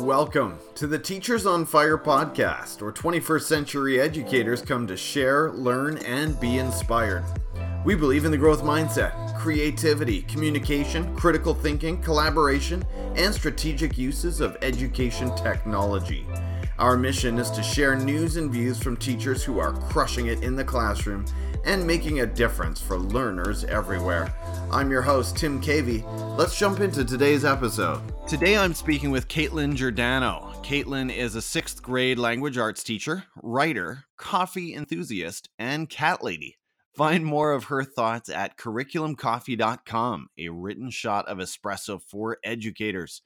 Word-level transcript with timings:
Welcome 0.00 0.58
to 0.76 0.86
the 0.86 0.98
Teachers 0.98 1.44
on 1.44 1.66
Fire 1.66 1.98
podcast, 1.98 2.80
where 2.80 2.92
21st 2.92 3.42
century 3.42 4.00
educators 4.00 4.62
come 4.62 4.86
to 4.86 4.96
share, 4.96 5.50
learn, 5.50 5.98
and 5.98 6.40
be 6.40 6.56
inspired. 6.56 7.22
We 7.84 7.94
believe 7.94 8.24
in 8.24 8.30
the 8.30 8.38
growth 8.38 8.62
mindset, 8.62 9.38
creativity, 9.38 10.22
communication, 10.22 11.14
critical 11.14 11.52
thinking, 11.52 12.00
collaboration, 12.00 12.82
and 13.16 13.34
strategic 13.34 13.98
uses 13.98 14.40
of 14.40 14.56
education 14.62 15.34
technology. 15.36 16.26
Our 16.78 16.96
mission 16.96 17.38
is 17.38 17.50
to 17.50 17.62
share 17.62 17.94
news 17.94 18.36
and 18.36 18.50
views 18.50 18.82
from 18.82 18.96
teachers 18.96 19.44
who 19.44 19.58
are 19.58 19.72
crushing 19.72 20.28
it 20.28 20.42
in 20.42 20.56
the 20.56 20.64
classroom 20.64 21.26
and 21.66 21.86
making 21.86 22.20
a 22.20 22.26
difference 22.26 22.80
for 22.80 22.98
learners 22.98 23.64
everywhere. 23.64 24.32
I'm 24.70 24.90
your 24.90 25.02
host, 25.02 25.36
Tim 25.36 25.60
Cavey. 25.60 26.02
Let's 26.38 26.58
jump 26.58 26.80
into 26.80 27.04
today's 27.04 27.44
episode. 27.44 28.00
Today 28.32 28.56
I'm 28.56 28.72
speaking 28.72 29.10
with 29.10 29.28
Caitlin 29.28 29.74
Giordano. 29.74 30.54
Caitlin 30.62 31.14
is 31.14 31.34
a 31.34 31.42
sixth 31.42 31.82
grade 31.82 32.18
language 32.18 32.56
arts 32.56 32.82
teacher, 32.82 33.24
writer, 33.42 34.04
coffee 34.16 34.74
enthusiast, 34.74 35.50
and 35.58 35.86
cat 35.86 36.24
lady. 36.24 36.56
Find 36.96 37.26
more 37.26 37.52
of 37.52 37.64
her 37.64 37.84
thoughts 37.84 38.30
at 38.30 38.56
curriculumcoffee.com, 38.56 40.28
a 40.38 40.48
written 40.48 40.88
shot 40.88 41.28
of 41.28 41.36
espresso 41.36 42.00
for 42.00 42.38
educators. 42.42 43.20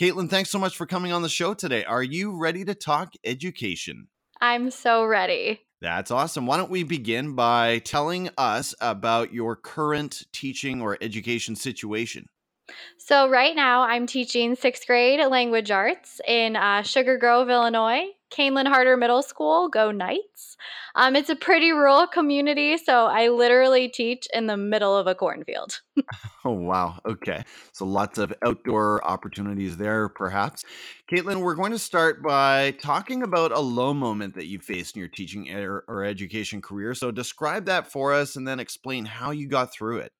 Caitlin, 0.00 0.30
thanks 0.30 0.48
so 0.48 0.58
much 0.58 0.74
for 0.74 0.86
coming 0.86 1.12
on 1.12 1.20
the 1.20 1.28
show 1.28 1.52
today. 1.52 1.84
Are 1.84 2.02
you 2.02 2.34
ready 2.34 2.64
to 2.64 2.74
talk 2.74 3.12
education? 3.24 4.08
I'm 4.40 4.70
so 4.70 5.04
ready. 5.04 5.60
That's 5.82 6.10
awesome. 6.10 6.46
Why 6.46 6.56
don't 6.56 6.70
we 6.70 6.82
begin 6.82 7.34
by 7.34 7.80
telling 7.80 8.30
us 8.38 8.74
about 8.80 9.34
your 9.34 9.54
current 9.54 10.22
teaching 10.32 10.80
or 10.80 10.96
education 11.02 11.56
situation? 11.56 12.30
So, 12.98 13.28
right 13.28 13.54
now, 13.54 13.82
I'm 13.82 14.06
teaching 14.06 14.54
sixth 14.56 14.86
grade 14.86 15.20
language 15.28 15.70
arts 15.70 16.20
in 16.26 16.56
uh, 16.56 16.82
Sugar 16.82 17.16
Grove, 17.18 17.48
Illinois. 17.48 18.06
Kaneland 18.30 18.66
Harter 18.68 18.96
Middle 18.96 19.22
School, 19.22 19.68
go 19.68 19.90
Knights. 19.90 20.56
Um, 20.94 21.14
it's 21.14 21.30
a 21.30 21.36
pretty 21.36 21.70
rural 21.72 22.06
community, 22.06 22.76
so 22.76 23.06
I 23.06 23.28
literally 23.28 23.88
teach 23.88 24.26
in 24.32 24.46
the 24.46 24.56
middle 24.56 24.96
of 24.96 25.06
a 25.06 25.14
cornfield. 25.14 25.80
oh, 26.44 26.50
wow. 26.50 26.98
Okay. 27.06 27.44
So 27.72 27.84
lots 27.84 28.18
of 28.18 28.34
outdoor 28.44 29.04
opportunities 29.04 29.76
there, 29.76 30.08
perhaps. 30.08 30.64
Caitlin, 31.10 31.40
we're 31.40 31.54
going 31.54 31.72
to 31.72 31.78
start 31.78 32.22
by 32.22 32.72
talking 32.82 33.22
about 33.22 33.52
a 33.52 33.60
low 33.60 33.94
moment 33.94 34.34
that 34.34 34.46
you 34.46 34.58
faced 34.58 34.96
in 34.96 35.00
your 35.00 35.08
teaching 35.08 35.50
or, 35.54 35.84
or 35.86 36.04
education 36.04 36.60
career. 36.60 36.94
So 36.94 37.10
describe 37.10 37.66
that 37.66 37.90
for 37.90 38.12
us 38.12 38.36
and 38.36 38.46
then 38.46 38.58
explain 38.58 39.04
how 39.04 39.30
you 39.30 39.48
got 39.48 39.72
through 39.72 39.98
it. 39.98 40.12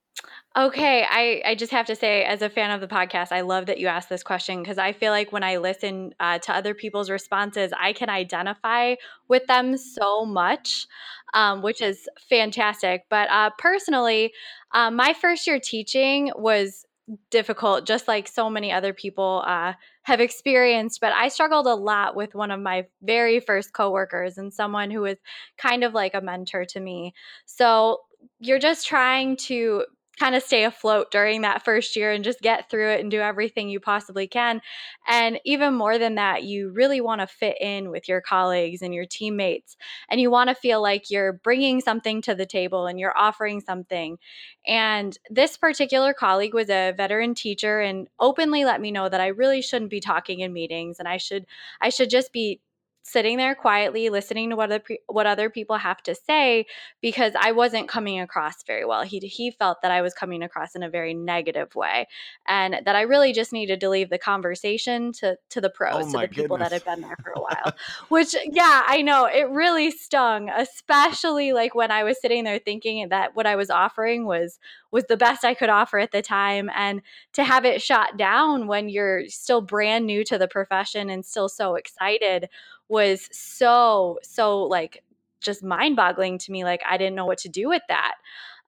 Okay, 0.56 1.05
I, 1.09 1.42
I 1.50 1.55
just 1.55 1.72
have 1.72 1.84
to 1.86 1.95
say, 1.95 2.25
as 2.25 2.41
a 2.41 2.48
fan 2.48 2.70
of 2.70 2.81
the 2.81 2.89
podcast, 2.89 3.31
I 3.31 3.42
love 3.42 3.67
that 3.67 3.78
you 3.78 3.89
asked 3.89 4.09
this 4.09 4.23
question 4.23 4.62
because 4.62 4.78
I 4.78 4.92
feel 4.92 5.12
like 5.12 5.31
when 5.31 5.42
I 5.42 5.58
listen 5.58 6.14
uh, 6.19 6.39
to 6.39 6.56
other 6.56 6.73
people's 6.73 7.11
responses, 7.11 7.73
I 7.78 7.92
can 7.92 8.08
identify 8.08 8.95
with 9.28 9.47
them 9.48 9.77
so 9.77 10.25
much, 10.25 10.86
um, 11.34 11.61
which 11.61 11.83
is 11.83 12.08
fantastic. 12.31 13.05
But 13.11 13.28
uh, 13.28 13.50
personally, 13.58 14.33
um, 14.73 14.97
my 14.97 15.12
first 15.12 15.47
year 15.47 15.61
teaching 15.61 16.33
was 16.34 16.86
difficult, 17.30 17.86
just 17.86 18.08
like 18.08 18.27
so 18.27 18.48
many 18.48 18.73
other 18.73 18.95
people 18.95 19.45
uh, 19.47 19.75
have 20.05 20.20
experienced. 20.20 21.03
But 21.03 21.12
I 21.12 21.28
struggled 21.28 21.67
a 21.67 21.75
lot 21.75 22.17
with 22.17 22.34
one 22.34 22.51
of 22.51 22.61
my 22.61 22.86
very 23.03 23.41
first 23.41 23.75
coworkers 23.75 24.39
and 24.39 24.55
someone 24.55 24.91
who 24.91 25.03
was 25.03 25.19
kind 25.58 25.84
of 25.84 25.92
like 25.92 26.14
a 26.14 26.23
mentor 26.23 26.64
to 26.64 26.80
me. 26.80 27.12
So 27.45 28.01
you're 28.41 28.58
just 28.58 28.86
trying 28.86 29.36
to 29.36 29.84
kind 30.19 30.34
of 30.34 30.42
stay 30.42 30.64
afloat 30.64 31.11
during 31.11 31.42
that 31.42 31.64
first 31.64 31.95
year 31.95 32.11
and 32.11 32.25
just 32.25 32.41
get 32.41 32.70
through 32.70 32.91
it 32.91 33.00
and 33.00 33.11
do 33.11 33.20
everything 33.20 33.69
you 33.69 33.78
possibly 33.78 34.27
can. 34.27 34.62
And 35.06 35.39
even 35.45 35.75
more 35.75 35.98
than 35.98 36.14
that, 36.14 36.45
you 36.45 36.70
really 36.70 37.00
want 37.00 37.20
to 37.20 37.27
fit 37.27 37.56
in 37.61 37.91
with 37.91 38.08
your 38.08 38.20
colleagues 38.23 38.81
and 38.81 38.95
your 38.95 39.05
teammates. 39.05 39.77
And 40.08 40.20
you 40.20 40.31
want 40.31 40.48
to 40.48 40.55
feel 40.55 40.81
like 40.81 41.11
you're 41.11 41.34
bringing 41.34 41.80
something 41.80 42.23
to 42.23 42.35
the 42.35 42.46
table 42.46 42.86
and 42.86 42.98
you're 42.98 43.17
offering 43.17 43.61
something. 43.61 44.18
And 44.67 45.17
this 45.30 45.57
particular 45.57 46.14
colleague 46.14 46.55
was 46.55 46.70
a 46.70 46.92
veteran 46.96 47.35
teacher 47.35 47.80
and 47.80 48.08
openly 48.19 48.64
let 48.64 48.80
me 48.80 48.90
know 48.90 49.08
that 49.08 49.20
I 49.20 49.29
really 49.29 49.61
shouldn't 49.63 49.90
be 49.90 50.01
talking 50.01 50.40
in 50.40 50.52
meetings 50.52 50.98
and 50.98 51.07
I 51.07 51.19
should 51.19 51.46
I 51.80 51.90
should 51.90 52.11
just 52.11 52.33
be 52.33 52.61
sitting 53.06 53.36
there 53.36 53.55
quietly 53.55 54.08
listening 54.08 54.50
to 54.50 54.56
what 54.56 54.72
other 54.72 54.83
what 55.06 55.27
other 55.27 55.48
people 55.48 55.77
have 55.77 56.02
to 56.02 56.14
say 56.14 56.67
because 57.00 57.33
I 57.39 57.52
wasn't 57.52 57.89
coming 57.89 58.18
across 58.18 58.64
very 58.67 58.84
well. 58.84 59.02
He 59.02 59.20
he 59.20 59.52
felt 59.52 59.83
that 59.83 59.92
I 59.92 60.02
was 60.02 60.12
coming 60.12 60.42
across 60.42 60.74
in 60.74 60.83
a 60.83 60.90
very 60.90 61.14
negative 61.14 61.74
way 61.77 62.08
and 62.48 62.80
that 62.84 62.96
I 62.96 63.02
really 63.02 63.33
just 63.33 63.52
needed 63.52 63.80
to 63.80 63.89
leave 63.89 64.11
the 64.11 64.18
conversation 64.18 65.12
to 65.14 65.36
to 65.50 65.61
the 65.61 65.68
oh 65.68 65.72
pros, 65.74 66.14
oh 66.14 66.20
to 66.20 66.27
the 66.27 66.28
people 66.28 66.56
goodness. 66.56 66.70
that 66.70 66.84
had 66.84 66.96
been 66.96 67.06
there 67.06 67.16
for 67.22 67.33
a 67.36 67.40
while. 67.40 67.72
Which 68.08 68.34
yeah, 68.45 68.83
I 68.86 69.02
know 69.02 69.27
it 69.27 69.48
really 69.50 69.92
stung, 69.92 70.50
especially 70.50 71.52
like 71.52 71.74
when 71.74 71.92
I 71.92 72.02
was 72.02 72.20
sitting 72.20 72.42
there 72.42 72.58
thinking 72.58 73.08
that 73.11 73.36
what 73.36 73.46
I 73.46 73.55
was 73.55 73.70
offering 73.70 74.27
was 74.27 74.58
was 74.90 75.05
the 75.05 75.16
best 75.16 75.45
I 75.45 75.55
could 75.55 75.68
offer 75.68 75.98
at 75.98 76.11
the 76.11 76.22
time 76.22 76.70
and 76.74 77.02
to 77.34 77.45
have 77.45 77.64
it 77.64 77.83
shot 77.83 78.16
down 78.16 78.66
when 78.66 78.89
you're 78.89 79.28
still 79.28 79.61
brand 79.61 80.06
new 80.06 80.24
to 80.24 80.39
the 80.39 80.48
profession 80.48 81.11
and 81.11 81.24
still 81.24 81.48
so 81.48 81.74
excited 81.74 82.48
was 82.89 83.29
so 83.33 84.19
so 84.23 84.63
like 84.64 85.02
just 85.41 85.63
mind-boggling 85.63 86.39
to 86.39 86.52
me 86.52 86.64
like 86.64 86.80
I 86.89 86.97
didn't 86.97 87.14
know 87.14 87.27
what 87.27 87.39
to 87.39 87.48
do 87.48 87.69
with 87.69 87.83
that. 87.89 88.14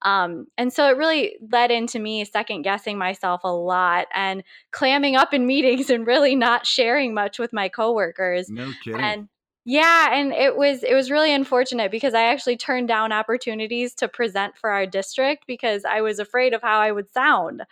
Um, 0.03 0.47
and 0.57 0.73
so 0.73 0.89
it 0.89 0.97
really 0.97 1.37
led 1.51 1.71
into 1.71 1.99
me 1.99 2.25
second 2.25 2.63
guessing 2.63 2.99
myself 2.99 3.41
a 3.43 3.53
lot 3.53 4.07
and 4.15 4.45
clamming 4.71 5.17
up 5.17 5.35
in 5.35 5.47
meetings 5.47 5.91
and 5.91 6.07
really 6.07 6.37
not 6.37 6.67
sharing 6.67 7.15
much 7.15 7.39
with 7.39 7.53
my 7.53 7.69
coworkers. 7.69 8.49
No 8.49 8.71
kidding. 8.85 9.01
And 9.01 9.29
yeah, 9.65 10.15
and 10.15 10.33
it 10.33 10.57
was 10.57 10.83
it 10.83 10.95
was 10.95 11.11
really 11.11 11.35
unfortunate 11.35 11.91
because 11.91 12.15
I 12.15 12.23
actually 12.25 12.57
turned 12.57 12.89
down 12.89 13.13
opportunities 13.13 13.95
to 13.97 14.09
present 14.09 14.57
for 14.57 14.71
our 14.71 14.87
district 14.87 15.45
because 15.47 15.85
I 15.85 16.01
was 16.01 16.19
afraid 16.19 16.55
of 16.55 16.63
how 16.63 16.81
I 16.81 16.91
would 16.91 17.13
sound. 17.13 17.65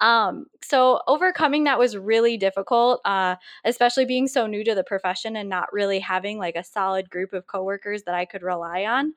Um, 0.00 0.46
so 0.64 1.00
overcoming 1.06 1.64
that 1.64 1.78
was 1.78 1.96
really 1.96 2.36
difficult, 2.36 3.00
uh, 3.04 3.36
especially 3.64 4.04
being 4.04 4.26
so 4.26 4.46
new 4.46 4.64
to 4.64 4.74
the 4.74 4.82
profession 4.82 5.36
and 5.36 5.48
not 5.48 5.72
really 5.72 6.00
having 6.00 6.38
like 6.38 6.56
a 6.56 6.64
solid 6.64 7.08
group 7.10 7.32
of 7.32 7.46
coworkers 7.46 8.02
that 8.04 8.14
I 8.14 8.24
could 8.24 8.42
rely 8.42 8.84
on. 8.84 9.12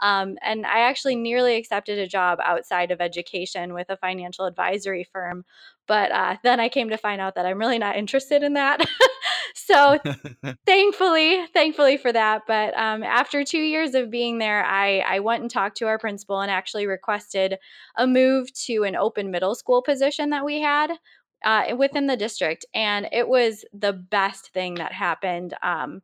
Um, 0.00 0.38
and 0.42 0.64
I 0.64 0.80
actually 0.80 1.16
nearly 1.16 1.56
accepted 1.56 1.98
a 1.98 2.06
job 2.06 2.38
outside 2.42 2.90
of 2.90 3.00
education 3.02 3.74
with 3.74 3.90
a 3.90 3.96
financial 3.98 4.46
advisory 4.46 5.04
firm. 5.04 5.44
But 5.86 6.10
uh, 6.12 6.36
then 6.42 6.60
I 6.60 6.68
came 6.68 6.90
to 6.90 6.96
find 6.96 7.20
out 7.20 7.34
that 7.34 7.44
I'm 7.46 7.58
really 7.58 7.78
not 7.78 7.96
interested 7.96 8.42
in 8.42 8.54
that. 8.54 8.80
so 9.70 9.98
thankfully, 10.66 11.46
thankfully 11.54 11.96
for 11.96 12.12
that. 12.12 12.42
But 12.46 12.76
um, 12.76 13.02
after 13.02 13.44
two 13.44 13.60
years 13.60 13.94
of 13.94 14.10
being 14.10 14.38
there, 14.38 14.64
I, 14.64 14.98
I 15.00 15.20
went 15.20 15.42
and 15.42 15.50
talked 15.50 15.76
to 15.78 15.86
our 15.86 15.98
principal 15.98 16.40
and 16.40 16.50
actually 16.50 16.86
requested 16.86 17.56
a 17.96 18.06
move 18.06 18.52
to 18.64 18.84
an 18.84 18.96
open 18.96 19.30
middle 19.30 19.54
school 19.54 19.82
position 19.82 20.30
that 20.30 20.44
we 20.44 20.60
had 20.60 20.92
uh, 21.44 21.74
within 21.76 22.06
the 22.06 22.16
district. 22.16 22.64
And 22.74 23.08
it 23.12 23.28
was 23.28 23.64
the 23.72 23.92
best 23.92 24.48
thing 24.48 24.74
that 24.74 24.92
happened. 24.92 25.54
Um, 25.62 26.02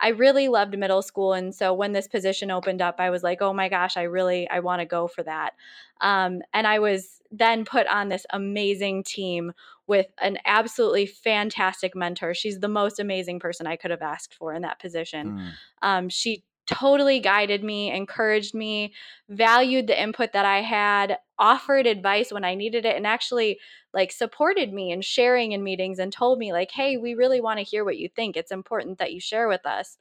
I 0.00 0.08
really 0.08 0.48
loved 0.48 0.78
middle 0.78 1.02
school. 1.02 1.32
And 1.32 1.54
so 1.54 1.74
when 1.74 1.92
this 1.92 2.08
position 2.08 2.50
opened 2.50 2.80
up, 2.80 2.96
I 2.98 3.10
was 3.10 3.22
like, 3.22 3.42
oh 3.42 3.52
my 3.52 3.68
gosh, 3.68 3.96
I 3.96 4.02
really, 4.02 4.48
I 4.48 4.60
want 4.60 4.80
to 4.80 4.86
go 4.86 5.08
for 5.08 5.22
that. 5.24 5.54
Um, 6.00 6.42
and 6.54 6.66
I 6.66 6.78
was 6.78 7.20
then 7.30 7.64
put 7.64 7.86
on 7.88 8.08
this 8.08 8.24
amazing 8.30 9.02
team 9.02 9.52
with 9.86 10.06
an 10.20 10.38
absolutely 10.44 11.06
fantastic 11.06 11.96
mentor. 11.96 12.34
She's 12.34 12.60
the 12.60 12.68
most 12.68 13.00
amazing 13.00 13.40
person 13.40 13.66
I 13.66 13.76
could 13.76 13.90
have 13.90 14.02
asked 14.02 14.34
for 14.34 14.54
in 14.54 14.62
that 14.62 14.80
position. 14.80 15.38
Mm. 15.38 15.50
Um, 15.82 16.08
she 16.08 16.44
totally 16.68 17.20
guided 17.20 17.64
me, 17.64 17.90
encouraged 17.90 18.54
me, 18.54 18.94
valued 19.28 19.88
the 19.88 20.00
input 20.00 20.32
that 20.32 20.44
I 20.46 20.60
had, 20.62 21.18
offered 21.38 21.86
advice 21.86 22.32
when 22.32 22.44
I 22.44 22.54
needed 22.54 22.84
it, 22.84 22.96
and 22.96 23.06
actually 23.06 23.58
like 23.94 24.12
supported 24.12 24.72
me 24.72 24.92
in 24.92 25.00
sharing 25.00 25.52
in 25.52 25.64
meetings 25.64 25.98
and 25.98 26.12
told 26.12 26.38
me 26.38 26.52
like, 26.52 26.70
"Hey, 26.72 26.96
we 26.98 27.14
really 27.14 27.40
want 27.40 27.58
to 27.58 27.64
hear 27.64 27.84
what 27.84 27.98
you 27.98 28.08
think. 28.08 28.36
It's 28.36 28.52
important 28.52 28.98
that 28.98 29.12
you 29.14 29.20
share 29.20 29.48
with 29.48 29.66
us." 29.66 29.96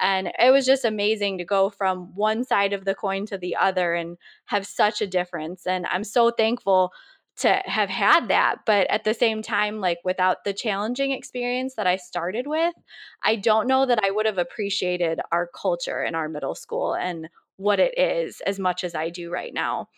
And 0.00 0.32
it 0.38 0.50
was 0.52 0.66
just 0.66 0.84
amazing 0.84 1.38
to 1.38 1.44
go 1.44 1.70
from 1.70 2.14
one 2.14 2.44
side 2.44 2.72
of 2.72 2.84
the 2.84 2.94
coin 2.94 3.26
to 3.26 3.38
the 3.38 3.56
other 3.56 3.94
and 3.94 4.16
have 4.46 4.66
such 4.66 5.00
a 5.00 5.06
difference. 5.06 5.66
And 5.66 5.86
I'm 5.86 6.04
so 6.04 6.30
thankful 6.30 6.92
to 7.38 7.62
have 7.64 7.88
had 7.88 8.28
that 8.28 8.56
but 8.66 8.88
at 8.90 9.04
the 9.04 9.14
same 9.14 9.42
time 9.42 9.80
like 9.80 9.98
without 10.04 10.44
the 10.44 10.52
challenging 10.52 11.12
experience 11.12 11.74
that 11.74 11.86
I 11.86 11.96
started 11.96 12.46
with 12.46 12.74
I 13.22 13.36
don't 13.36 13.66
know 13.66 13.86
that 13.86 14.04
I 14.04 14.10
would 14.10 14.26
have 14.26 14.38
appreciated 14.38 15.20
our 15.30 15.48
culture 15.48 16.02
in 16.02 16.14
our 16.14 16.28
middle 16.28 16.54
school 16.54 16.94
and 16.94 17.28
what 17.56 17.80
it 17.80 17.98
is 17.98 18.40
as 18.46 18.58
much 18.58 18.84
as 18.84 18.94
I 18.94 19.08
do 19.10 19.30
right 19.30 19.52
now 19.52 19.88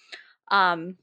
um 0.50 0.96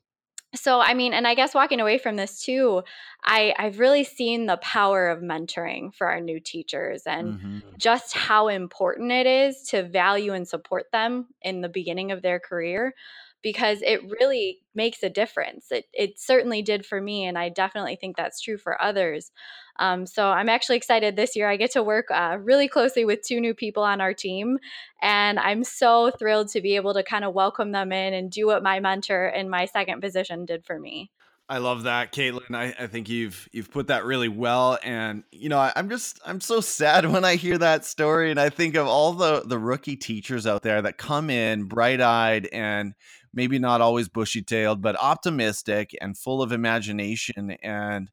so 0.53 0.79
I 0.79 0.93
mean 0.93 1.13
and 1.13 1.27
I 1.27 1.35
guess 1.35 1.53
walking 1.53 1.79
away 1.79 1.97
from 1.97 2.15
this 2.15 2.43
too 2.43 2.83
I 3.23 3.53
I've 3.57 3.79
really 3.79 4.03
seen 4.03 4.45
the 4.45 4.57
power 4.57 5.09
of 5.09 5.19
mentoring 5.19 5.93
for 5.93 6.07
our 6.07 6.21
new 6.21 6.39
teachers 6.39 7.03
and 7.05 7.39
mm-hmm. 7.39 7.59
just 7.77 8.15
how 8.15 8.47
important 8.47 9.11
it 9.11 9.27
is 9.27 9.63
to 9.69 9.83
value 9.83 10.33
and 10.33 10.47
support 10.47 10.91
them 10.91 11.27
in 11.41 11.61
the 11.61 11.69
beginning 11.69 12.11
of 12.11 12.21
their 12.21 12.39
career 12.39 12.93
because 13.41 13.81
it 13.81 14.01
really 14.19 14.59
makes 14.75 15.03
a 15.03 15.09
difference. 15.09 15.71
It, 15.71 15.85
it 15.93 16.19
certainly 16.19 16.61
did 16.61 16.85
for 16.85 17.01
me, 17.01 17.25
and 17.25 17.37
I 17.37 17.49
definitely 17.49 17.95
think 17.95 18.15
that's 18.15 18.41
true 18.41 18.57
for 18.57 18.81
others. 18.81 19.31
Um, 19.79 20.05
so 20.05 20.29
I'm 20.29 20.49
actually 20.49 20.77
excited 20.77 21.15
this 21.15 21.35
year. 21.35 21.49
I 21.49 21.57
get 21.57 21.71
to 21.71 21.83
work 21.83 22.05
uh, 22.11 22.37
really 22.39 22.67
closely 22.67 23.05
with 23.05 23.21
two 23.21 23.39
new 23.39 23.53
people 23.53 23.83
on 23.83 24.01
our 24.01 24.13
team, 24.13 24.59
and 25.01 25.39
I'm 25.39 25.63
so 25.63 26.11
thrilled 26.11 26.49
to 26.49 26.61
be 26.61 26.75
able 26.75 26.93
to 26.93 27.03
kind 27.03 27.25
of 27.25 27.33
welcome 27.33 27.71
them 27.71 27.91
in 27.91 28.13
and 28.13 28.31
do 28.31 28.45
what 28.45 28.63
my 28.63 28.79
mentor 28.79 29.27
in 29.27 29.49
my 29.49 29.65
second 29.65 30.01
position 30.01 30.45
did 30.45 30.65
for 30.65 30.79
me. 30.79 31.11
I 31.51 31.57
love 31.57 31.83
that, 31.83 32.13
Caitlin. 32.13 32.55
I, 32.55 32.73
I 32.79 32.87
think 32.87 33.09
you've 33.09 33.49
you've 33.51 33.69
put 33.69 33.87
that 33.87 34.05
really 34.05 34.29
well, 34.29 34.79
and 34.83 35.25
you 35.33 35.49
know 35.49 35.59
I, 35.59 35.73
I'm 35.75 35.89
just 35.89 36.17
I'm 36.25 36.39
so 36.39 36.61
sad 36.61 37.05
when 37.11 37.25
I 37.25 37.35
hear 37.35 37.57
that 37.57 37.83
story, 37.83 38.31
and 38.31 38.39
I 38.39 38.47
think 38.47 38.75
of 38.75 38.87
all 38.87 39.11
the 39.11 39.41
the 39.45 39.59
rookie 39.59 39.97
teachers 39.97 40.47
out 40.47 40.61
there 40.61 40.81
that 40.81 40.97
come 40.97 41.29
in 41.29 41.63
bright 41.63 41.99
eyed 41.99 42.47
and 42.53 42.93
maybe 43.33 43.59
not 43.59 43.81
always 43.81 44.09
bushy 44.09 44.41
tailed, 44.41 44.81
but 44.81 44.95
optimistic 45.01 45.95
and 46.01 46.17
full 46.17 46.41
of 46.41 46.51
imagination 46.51 47.51
and 47.63 48.09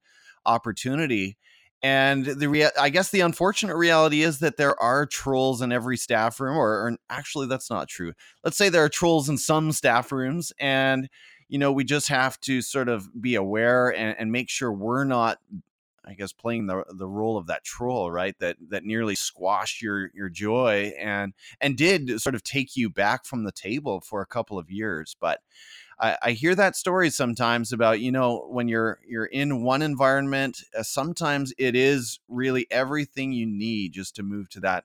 opportunity. 0.46 1.36
And 1.82 2.24
the 2.24 2.48
rea- 2.48 2.70
I 2.78 2.88
guess 2.88 3.10
the 3.10 3.20
unfortunate 3.20 3.76
reality 3.76 4.22
is 4.22 4.40
that 4.40 4.56
there 4.56 4.80
are 4.82 5.06
trolls 5.06 5.62
in 5.62 5.70
every 5.70 5.96
staff 5.96 6.40
room, 6.40 6.56
or, 6.56 6.70
or 6.70 6.96
actually 7.08 7.46
that's 7.46 7.70
not 7.70 7.88
true. 7.88 8.12
Let's 8.42 8.56
say 8.56 8.68
there 8.68 8.84
are 8.84 8.88
trolls 8.88 9.28
in 9.28 9.38
some 9.38 9.70
staff 9.72 10.10
rooms, 10.10 10.52
and 10.58 11.08
you 11.48 11.58
know, 11.58 11.72
we 11.72 11.84
just 11.84 12.08
have 12.08 12.38
to 12.42 12.60
sort 12.60 12.88
of 12.88 13.08
be 13.20 13.34
aware 13.34 13.94
and, 13.94 14.14
and 14.18 14.30
make 14.30 14.50
sure 14.50 14.70
we're 14.70 15.04
not 15.04 15.38
I 16.08 16.14
guess 16.14 16.32
playing 16.32 16.66
the 16.66 16.84
the 16.90 17.06
role 17.06 17.37
of 17.37 17.46
that 17.49 17.64
troll, 17.64 18.10
right? 18.10 18.34
That 18.38 18.56
that 18.70 18.84
nearly 18.84 19.14
squashed 19.14 19.82
your 19.82 20.10
your 20.14 20.31
joy 20.31 20.94
and 20.99 21.34
and 21.60 21.76
did 21.76 22.20
sort 22.20 22.34
of 22.34 22.43
take 22.43 22.76
you 22.76 22.88
back 22.88 23.26
from 23.26 23.44
the 23.44 23.52
table 23.52 24.00
for 24.00 24.22
a 24.22 24.26
couple 24.26 24.58
of 24.58 24.70
years. 24.70 25.14
But 25.20 25.40
I, 26.00 26.16
I 26.22 26.31
hear 26.32 26.55
that 26.55 26.76
story 26.76 27.10
sometimes 27.10 27.72
about 27.72 28.00
you 28.00 28.10
know 28.10 28.46
when 28.50 28.69
you're 28.69 29.00
you're 29.06 29.26
in 29.26 29.62
one 29.62 29.82
environment, 29.82 30.62
uh, 30.76 30.82
sometimes 30.82 31.52
it 31.58 31.76
is 31.76 32.20
really 32.28 32.66
everything 32.70 33.32
you 33.32 33.46
need 33.46 33.93
just 33.93 34.16
to 34.16 34.22
move 34.22 34.49
to 34.50 34.61
that 34.61 34.84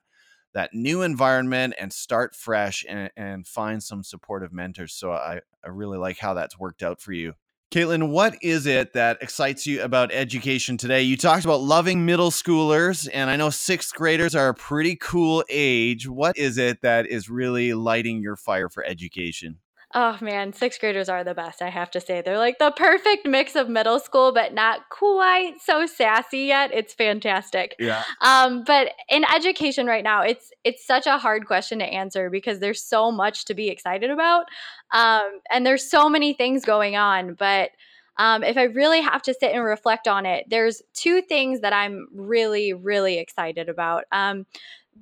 that 0.52 0.74
new 0.74 1.02
environment 1.02 1.74
and 1.78 1.92
start 1.92 2.34
fresh 2.36 2.84
and, 2.88 3.10
and 3.16 3.46
find 3.46 3.82
some 3.82 4.04
supportive 4.04 4.52
mentors. 4.52 4.92
So 4.92 5.10
I, 5.10 5.40
I 5.64 5.68
really 5.68 5.98
like 5.98 6.18
how 6.18 6.34
that's 6.34 6.58
worked 6.58 6.82
out 6.82 7.00
for 7.00 7.12
you. 7.12 7.34
Caitlin, 7.70 8.10
what 8.10 8.36
is 8.40 8.66
it 8.66 8.92
that 8.92 9.18
excites 9.20 9.66
you 9.66 9.82
about 9.82 10.12
education 10.12 10.76
today? 10.76 11.02
You 11.02 11.16
talked 11.16 11.44
about 11.44 11.60
loving 11.60 12.06
middle 12.06 12.30
schoolers, 12.30 13.08
and 13.12 13.28
I 13.28 13.36
know 13.36 13.50
sixth 13.50 13.92
graders 13.94 14.36
are 14.36 14.48
a 14.48 14.54
pretty 14.54 14.94
cool 14.94 15.44
age. 15.48 16.08
What 16.08 16.38
is 16.38 16.56
it 16.56 16.82
that 16.82 17.06
is 17.06 17.28
really 17.28 17.74
lighting 17.74 18.22
your 18.22 18.36
fire 18.36 18.68
for 18.68 18.84
education? 18.84 19.58
Oh 19.96 20.18
man, 20.20 20.52
sixth 20.52 20.80
graders 20.80 21.08
are 21.08 21.22
the 21.22 21.34
best, 21.34 21.62
I 21.62 21.70
have 21.70 21.88
to 21.92 22.00
say. 22.00 22.20
They're 22.20 22.36
like 22.36 22.58
the 22.58 22.72
perfect 22.72 23.28
mix 23.28 23.54
of 23.54 23.68
middle 23.68 24.00
school, 24.00 24.32
but 24.32 24.52
not 24.52 24.88
quite 24.90 25.60
so 25.64 25.86
sassy 25.86 26.40
yet. 26.40 26.72
It's 26.74 26.92
fantastic. 26.92 27.76
Yeah. 27.78 28.02
Um, 28.20 28.64
but 28.64 28.90
in 29.08 29.24
education 29.32 29.86
right 29.86 30.02
now, 30.02 30.22
it's 30.22 30.50
it's 30.64 30.84
such 30.84 31.06
a 31.06 31.16
hard 31.16 31.46
question 31.46 31.78
to 31.78 31.84
answer 31.84 32.28
because 32.28 32.58
there's 32.58 32.82
so 32.82 33.12
much 33.12 33.44
to 33.44 33.54
be 33.54 33.68
excited 33.68 34.10
about. 34.10 34.46
Um, 34.92 35.40
and 35.48 35.64
there's 35.64 35.88
so 35.88 36.08
many 36.08 36.32
things 36.32 36.64
going 36.64 36.96
on. 36.96 37.34
But 37.34 37.70
um, 38.16 38.42
if 38.42 38.56
I 38.56 38.64
really 38.64 39.00
have 39.00 39.22
to 39.22 39.34
sit 39.34 39.52
and 39.52 39.64
reflect 39.64 40.08
on 40.08 40.26
it, 40.26 40.46
there's 40.48 40.82
two 40.92 41.22
things 41.22 41.60
that 41.60 41.72
I'm 41.72 42.08
really, 42.12 42.72
really 42.72 43.18
excited 43.18 43.68
about. 43.68 44.04
Um, 44.10 44.46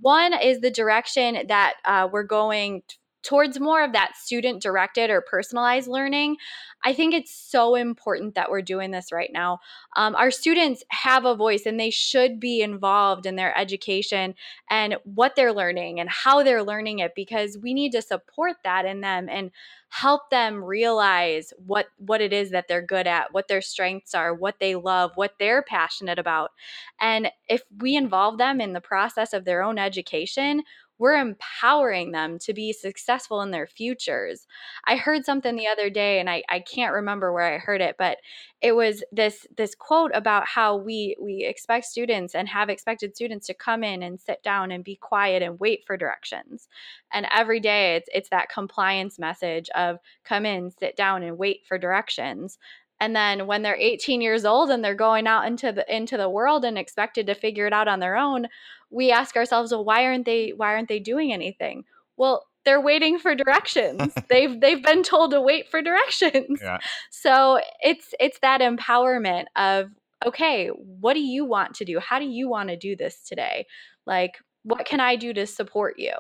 one 0.01 0.35
is 0.35 0.61
the 0.61 0.71
direction 0.71 1.47
that 1.49 1.75
uh, 1.85 2.09
we're 2.11 2.23
going 2.25 2.83
towards 3.23 3.61
more 3.61 3.83
of 3.83 3.93
that 3.93 4.17
student 4.17 4.63
directed 4.63 5.11
or 5.11 5.21
personalized 5.21 5.89
learning. 5.89 6.37
I 6.85 6.93
think 6.93 7.15
it's 7.15 7.33
so 7.33 7.77
important 7.77 8.35
that 8.35 8.51
we're 8.51 8.63
doing 8.63 8.91
this 8.91 9.13
right 9.13 9.31
now. 9.33 9.61
Um, 9.97 10.17
our 10.17 10.31
students 10.31 10.83
have 10.89 11.25
a 11.25 11.37
voice 11.37 11.65
and 11.65 11.79
they 11.79 11.91
should 11.91 12.41
be 12.41 12.61
involved 12.61 13.25
in 13.25 13.37
their 13.37 13.57
education 13.57 14.35
and 14.69 14.97
what 15.05 15.37
they're 15.37 15.53
learning 15.53 16.01
and 16.01 16.11
how 16.11 16.43
they're 16.43 16.65
learning 16.65 16.99
it 16.99 17.13
because 17.15 17.57
we 17.57 17.73
need 17.73 17.93
to 17.93 18.03
support 18.03 18.57
that 18.65 18.85
in 18.85 19.01
them 19.01 19.29
and 19.29 19.53
help 19.93 20.31
them 20.31 20.65
realize 20.65 21.53
what 21.67 21.89
what 21.99 22.23
it 22.23 22.33
is 22.33 22.51
that 22.51 22.67
they're 22.67 22.85
good 22.85 23.07
at, 23.07 23.33
what 23.35 23.47
their 23.47 23.61
strengths 23.61 24.15
are, 24.15 24.35
what 24.35 24.59
they 24.59 24.75
love, 24.75 25.13
what 25.17 25.35
they're 25.39 25.63
passionate 25.63 26.19
about. 26.19 26.51
And 26.99 27.31
if 27.47 27.63
we 27.79 27.95
involve 27.95 28.39
them 28.39 28.59
in 28.59 28.73
the 28.73 28.81
process 28.81 29.35
of 29.35 29.45
their 29.45 29.63
own 29.63 29.79
education, 29.79 30.63
we're 31.03 31.17
empowering 31.17 32.13
them 32.13 32.39
to 32.39 32.55
be 32.55 32.73
successful 32.73 33.43
in 33.43 33.51
their 33.51 33.67
futures. 33.67 34.47
I 34.85 34.95
heard 34.95 35.25
something 35.25 35.57
the 35.57 35.67
other 35.67 35.91
day 35.91 36.21
and 36.21 36.31
I, 36.31 36.45
I 36.49 36.61
can't 36.61 36.95
remember 36.95 37.33
where 37.33 37.53
I 37.53 37.59
heard 37.59 37.81
it, 37.81 37.97
but 37.99 38.19
it 38.61 38.77
was 38.77 39.03
this 39.11 39.45
this 39.57 39.75
quote 39.75 40.13
about 40.15 40.47
how 40.47 40.77
we 40.77 41.17
we 41.21 41.43
expect 41.43 41.87
students 41.87 42.37
and 42.37 42.49
have 42.49 42.69
expected 42.69 43.17
students 43.17 43.49
to 43.49 43.55
come 43.55 43.83
in 43.83 44.05
and 44.05 44.21
sit 44.21 44.45
down 44.45 44.71
and 44.71 44.85
be 44.85 44.95
quiet 44.95 45.43
and 45.43 45.59
wait 45.59 45.81
for 45.89 45.97
directions. 45.97 46.69
And 47.13 47.27
every 47.33 47.59
day 47.59 47.97
it's 47.97 48.09
it's 48.15 48.29
that 48.29 48.49
compliance 48.49 49.19
message 49.19 49.69
of 49.75 49.99
come 50.23 50.47
in, 50.47 50.71
sit 50.71 50.95
down 50.95 51.25
and 51.25 51.37
wait 51.37 51.63
for 51.67 51.79
directions 51.79 52.59
and 53.03 53.17
then 53.17 53.49
when 53.49 53.63
they're 53.63 53.77
18 53.77 54.21
years 54.21 54.45
old 54.45 54.71
and 54.71 54.85
they're 54.85 54.95
going 54.95 55.27
out 55.27 55.45
into 55.45 55.73
the 55.73 55.85
into 55.95 56.17
the 56.17 56.31
world 56.31 56.65
and 56.65 56.79
expected 56.79 57.27
to 57.27 57.35
figure 57.35 57.67
it 57.67 57.73
out 57.73 57.89
on 57.89 57.99
their 57.99 58.17
own 58.17 58.47
we 58.91 59.11
ask 59.11 59.35
ourselves 59.35 59.73
well 59.73 59.85
why 59.85 60.05
aren't 60.05 60.25
they 60.25 60.51
why 60.51 60.73
aren't 60.73 60.89
they 60.89 61.01
doing 61.01 61.33
anything? 61.33 61.85
Well 62.17 62.47
they're 62.65 62.81
waiting 62.81 63.19
for 63.19 63.35
directions. 63.35 64.15
They've 64.29 64.61
they've 64.61 64.83
been 64.83 65.03
told 65.03 65.33
to 65.33 65.41
wait 65.41 65.69
for 65.69 65.83
directions. 65.83 66.61
Yeah. 66.63 66.79
so 67.11 67.59
it's 67.81 68.15
it's 68.21 68.39
that 68.41 68.61
empowerment 68.61 69.47
of 69.57 69.91
okay 70.25 70.69
what 70.69 71.15
do 71.15 71.21
you 71.21 71.45
want 71.45 71.75
to 71.75 71.85
do? 71.85 71.99
How 71.99 72.21
do 72.21 72.25
you 72.25 72.49
want 72.49 72.69
to 72.69 72.77
do 72.77 72.95
this 72.95 73.25
today? 73.25 73.67
Like 74.07 74.37
what 74.65 74.87
can 74.87 75.01
i 75.01 75.17
do 75.17 75.33
to 75.35 75.45
support 75.45 75.99
you 75.99 76.13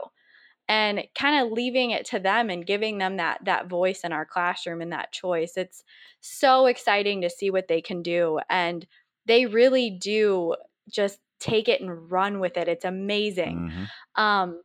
and 0.72 1.02
kind 1.14 1.44
of 1.44 1.52
leaving 1.52 1.90
it 1.90 2.06
to 2.06 2.18
them 2.18 2.48
and 2.48 2.66
giving 2.66 2.96
them 2.96 3.18
that 3.18 3.38
that 3.44 3.66
voice 3.66 4.04
in 4.04 4.12
our 4.12 4.24
classroom 4.24 4.80
and 4.80 4.90
that 4.90 5.12
choice 5.12 5.58
it's 5.58 5.84
so 6.22 6.64
exciting 6.64 7.20
to 7.20 7.28
see 7.28 7.50
what 7.50 7.68
they 7.68 7.82
can 7.82 8.02
do 8.02 8.40
and 8.48 8.86
they 9.26 9.44
really 9.44 9.90
do 9.90 10.56
just 10.88 11.18
take 11.38 11.68
it 11.68 11.82
and 11.82 12.10
run 12.10 12.40
with 12.40 12.56
it 12.56 12.68
it's 12.68 12.86
amazing 12.86 13.70
mm-hmm. 13.70 14.22
um, 14.22 14.62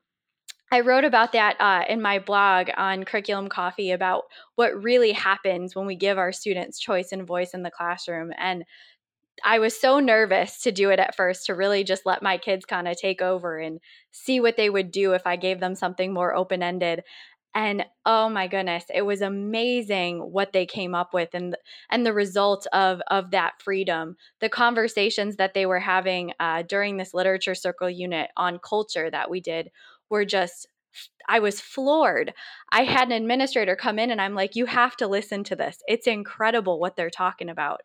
I 0.72 0.82
wrote 0.82 1.06
about 1.06 1.32
that 1.32 1.56
uh, 1.62 1.86
in 1.90 2.02
my 2.02 2.20
blog 2.20 2.70
on 2.76 3.06
Curriculum 3.06 3.48
Coffee 3.48 3.92
about 3.92 4.24
what 4.56 4.84
really 4.84 5.14
happens 5.14 5.76
when 5.76 5.86
we 5.86 5.96
give 5.96 6.18
our 6.18 6.34
students 6.34 6.78
choice 6.78 7.14
and 7.14 7.26
voice 7.26 7.54
in 7.54 7.64
the 7.64 7.72
classroom. 7.72 8.34
And 8.38 8.66
I 9.46 9.60
was 9.60 9.80
so 9.80 10.00
nervous 10.00 10.62
to 10.64 10.72
do 10.72 10.90
it 10.90 11.00
at 11.00 11.16
first 11.16 11.46
to 11.46 11.56
really 11.56 11.84
just 11.84 12.06
let 12.06 12.24
my 12.24 12.38
kids 12.38 12.66
kind 12.66 12.88
of 12.88 12.98
take 12.98 13.22
over 13.22 13.58
and 13.58 13.80
see 14.12 14.40
what 14.40 14.58
they 14.58 14.70
would 14.70 14.92
do 14.92 15.14
if 15.14 15.28
I 15.28 15.36
gave 15.36 15.60
them 15.60 15.76
something 15.76 16.14
more 16.14 16.36
open 16.36 16.64
ended. 16.64 17.04
And 17.56 17.86
oh 18.06 18.30
my 18.30 18.48
goodness, 18.48 18.86
it 18.94 19.02
was 19.02 19.22
amazing 19.22 20.20
what 20.20 20.54
they 20.54 20.66
came 20.66 20.94
up 20.94 21.14
with 21.14 21.30
and 21.34 21.56
and 21.90 22.06
the 22.06 22.14
result 22.14 22.68
of 22.72 23.02
of 23.08 23.32
that 23.32 23.62
freedom. 23.62 24.16
The 24.42 24.50
conversations 24.50 25.38
that 25.38 25.54
they 25.54 25.66
were 25.66 25.80
having 25.80 26.34
uh, 26.40 26.64
during 26.64 26.98
this 26.98 27.14
literature 27.14 27.56
circle 27.56 27.90
unit 27.90 28.30
on 28.38 28.60
culture 28.60 29.10
that 29.10 29.30
we 29.30 29.42
did 29.42 29.72
were 30.10 30.26
just 30.26 30.68
I 31.28 31.40
was 31.40 31.60
floored. 31.60 32.34
I 32.72 32.84
had 32.84 33.08
an 33.08 33.14
administrator 33.14 33.76
come 33.76 34.00
in 34.00 34.12
and 34.12 34.22
I'm 34.22 34.36
like, 34.36 34.56
you 34.56 34.66
have 34.66 34.96
to 34.98 35.08
listen 35.08 35.44
to 35.46 35.56
this. 35.56 35.80
It's 35.88 36.08
incredible 36.08 36.80
what 36.80 36.96
they're 36.96 37.10
talking 37.10 37.50
about 37.50 37.82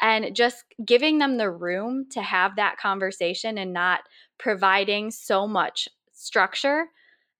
and 0.00 0.34
just 0.34 0.64
giving 0.84 1.18
them 1.18 1.36
the 1.36 1.50
room 1.50 2.06
to 2.10 2.22
have 2.22 2.56
that 2.56 2.78
conversation 2.78 3.58
and 3.58 3.72
not 3.72 4.00
providing 4.38 5.10
so 5.10 5.46
much 5.46 5.88
structure 6.12 6.86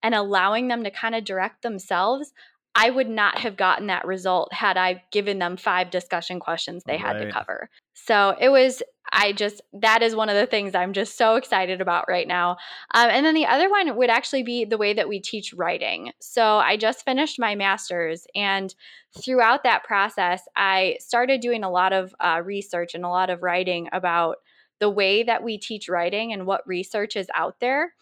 and 0.02 0.14
allowing 0.14 0.68
them 0.68 0.84
to 0.84 0.90
kind 0.90 1.14
of 1.14 1.24
direct 1.24 1.62
themselves 1.62 2.32
I 2.80 2.90
would 2.90 3.08
not 3.08 3.38
have 3.38 3.56
gotten 3.56 3.88
that 3.88 4.06
result 4.06 4.52
had 4.52 4.76
I 4.76 5.02
given 5.10 5.40
them 5.40 5.56
five 5.56 5.90
discussion 5.90 6.38
questions 6.38 6.84
they 6.84 6.96
had 6.96 7.14
to 7.18 7.32
cover. 7.32 7.70
So 7.94 8.36
it 8.40 8.50
was, 8.50 8.84
I 9.12 9.32
just, 9.32 9.60
that 9.72 10.00
is 10.00 10.14
one 10.14 10.28
of 10.28 10.36
the 10.36 10.46
things 10.46 10.76
I'm 10.76 10.92
just 10.92 11.18
so 11.18 11.34
excited 11.34 11.80
about 11.80 12.04
right 12.08 12.28
now. 12.28 12.52
Um, 12.94 13.10
and 13.10 13.26
then 13.26 13.34
the 13.34 13.46
other 13.46 13.68
one 13.68 13.96
would 13.96 14.10
actually 14.10 14.44
be 14.44 14.64
the 14.64 14.78
way 14.78 14.94
that 14.94 15.08
we 15.08 15.18
teach 15.18 15.52
writing. 15.52 16.12
So 16.20 16.58
I 16.58 16.76
just 16.76 17.04
finished 17.04 17.40
my 17.40 17.56
master's, 17.56 18.28
and 18.36 18.72
throughout 19.20 19.64
that 19.64 19.82
process, 19.82 20.42
I 20.54 20.98
started 21.00 21.40
doing 21.40 21.64
a 21.64 21.70
lot 21.70 21.92
of 21.92 22.14
uh, 22.20 22.42
research 22.44 22.94
and 22.94 23.04
a 23.04 23.08
lot 23.08 23.28
of 23.28 23.42
writing 23.42 23.88
about 23.92 24.36
the 24.78 24.88
way 24.88 25.24
that 25.24 25.42
we 25.42 25.58
teach 25.58 25.88
writing 25.88 26.32
and 26.32 26.46
what 26.46 26.64
research 26.64 27.16
is 27.16 27.26
out 27.34 27.58
there. 27.58 27.94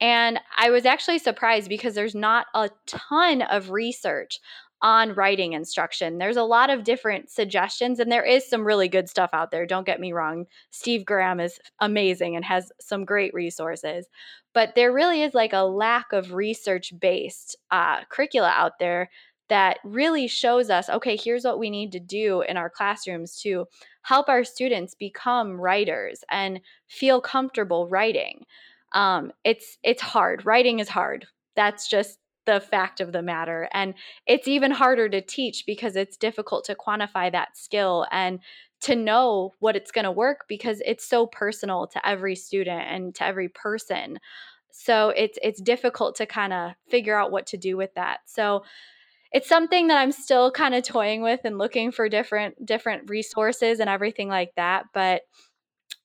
And 0.00 0.38
I 0.56 0.70
was 0.70 0.84
actually 0.84 1.18
surprised 1.18 1.68
because 1.68 1.94
there's 1.94 2.14
not 2.14 2.46
a 2.54 2.70
ton 2.86 3.42
of 3.42 3.70
research 3.70 4.40
on 4.82 5.14
writing 5.14 5.54
instruction. 5.54 6.18
There's 6.18 6.36
a 6.36 6.42
lot 6.42 6.68
of 6.68 6.84
different 6.84 7.30
suggestions, 7.30 7.98
and 7.98 8.12
there 8.12 8.24
is 8.24 8.48
some 8.48 8.66
really 8.66 8.88
good 8.88 9.08
stuff 9.08 9.30
out 9.32 9.50
there. 9.50 9.66
Don't 9.66 9.86
get 9.86 10.00
me 10.00 10.12
wrong. 10.12 10.46
Steve 10.70 11.04
Graham 11.06 11.40
is 11.40 11.58
amazing 11.80 12.36
and 12.36 12.44
has 12.44 12.70
some 12.80 13.04
great 13.04 13.32
resources. 13.32 14.06
But 14.52 14.74
there 14.74 14.92
really 14.92 15.22
is 15.22 15.34
like 15.34 15.52
a 15.52 15.64
lack 15.64 16.12
of 16.12 16.34
research 16.34 16.92
based 17.00 17.56
uh, 17.70 18.04
curricula 18.10 18.52
out 18.54 18.78
there 18.78 19.10
that 19.48 19.78
really 19.84 20.26
shows 20.26 20.70
us 20.70 20.88
okay, 20.90 21.16
here's 21.16 21.44
what 21.44 21.58
we 21.58 21.70
need 21.70 21.92
to 21.92 22.00
do 22.00 22.42
in 22.42 22.56
our 22.56 22.68
classrooms 22.68 23.40
to 23.42 23.66
help 24.02 24.28
our 24.28 24.44
students 24.44 24.94
become 24.94 25.60
writers 25.60 26.22
and 26.30 26.60
feel 26.86 27.20
comfortable 27.20 27.88
writing. 27.88 28.44
Um, 28.92 29.32
it's 29.44 29.78
it's 29.82 30.02
hard. 30.02 30.46
Writing 30.46 30.78
is 30.78 30.88
hard. 30.88 31.26
That's 31.54 31.88
just 31.88 32.18
the 32.46 32.60
fact 32.60 33.00
of 33.00 33.12
the 33.12 33.22
matter. 33.22 33.68
And 33.72 33.94
it's 34.26 34.48
even 34.48 34.70
harder 34.70 35.08
to 35.08 35.20
teach 35.20 35.64
because 35.66 35.96
it's 35.96 36.16
difficult 36.16 36.64
to 36.66 36.76
quantify 36.76 37.30
that 37.32 37.56
skill 37.56 38.06
and 38.10 38.40
to 38.82 38.94
know 38.94 39.52
what 39.58 39.76
it's 39.76 39.90
going 39.90 40.04
to 40.04 40.12
work 40.12 40.44
because 40.48 40.80
it's 40.84 41.08
so 41.08 41.26
personal 41.26 41.86
to 41.88 42.08
every 42.08 42.36
student 42.36 42.82
and 42.88 43.14
to 43.16 43.24
every 43.24 43.48
person. 43.48 44.18
So 44.70 45.08
it's 45.10 45.38
it's 45.42 45.60
difficult 45.60 46.16
to 46.16 46.26
kind 46.26 46.52
of 46.52 46.72
figure 46.88 47.18
out 47.18 47.32
what 47.32 47.46
to 47.48 47.56
do 47.56 47.76
with 47.76 47.94
that. 47.94 48.20
So 48.26 48.64
it's 49.32 49.48
something 49.48 49.88
that 49.88 49.98
I'm 49.98 50.12
still 50.12 50.50
kind 50.50 50.74
of 50.74 50.84
toying 50.84 51.22
with 51.22 51.40
and 51.44 51.58
looking 51.58 51.90
for 51.90 52.08
different 52.08 52.64
different 52.64 53.10
resources 53.10 53.80
and 53.80 53.90
everything 53.90 54.28
like 54.28 54.54
that, 54.56 54.84
but 54.94 55.22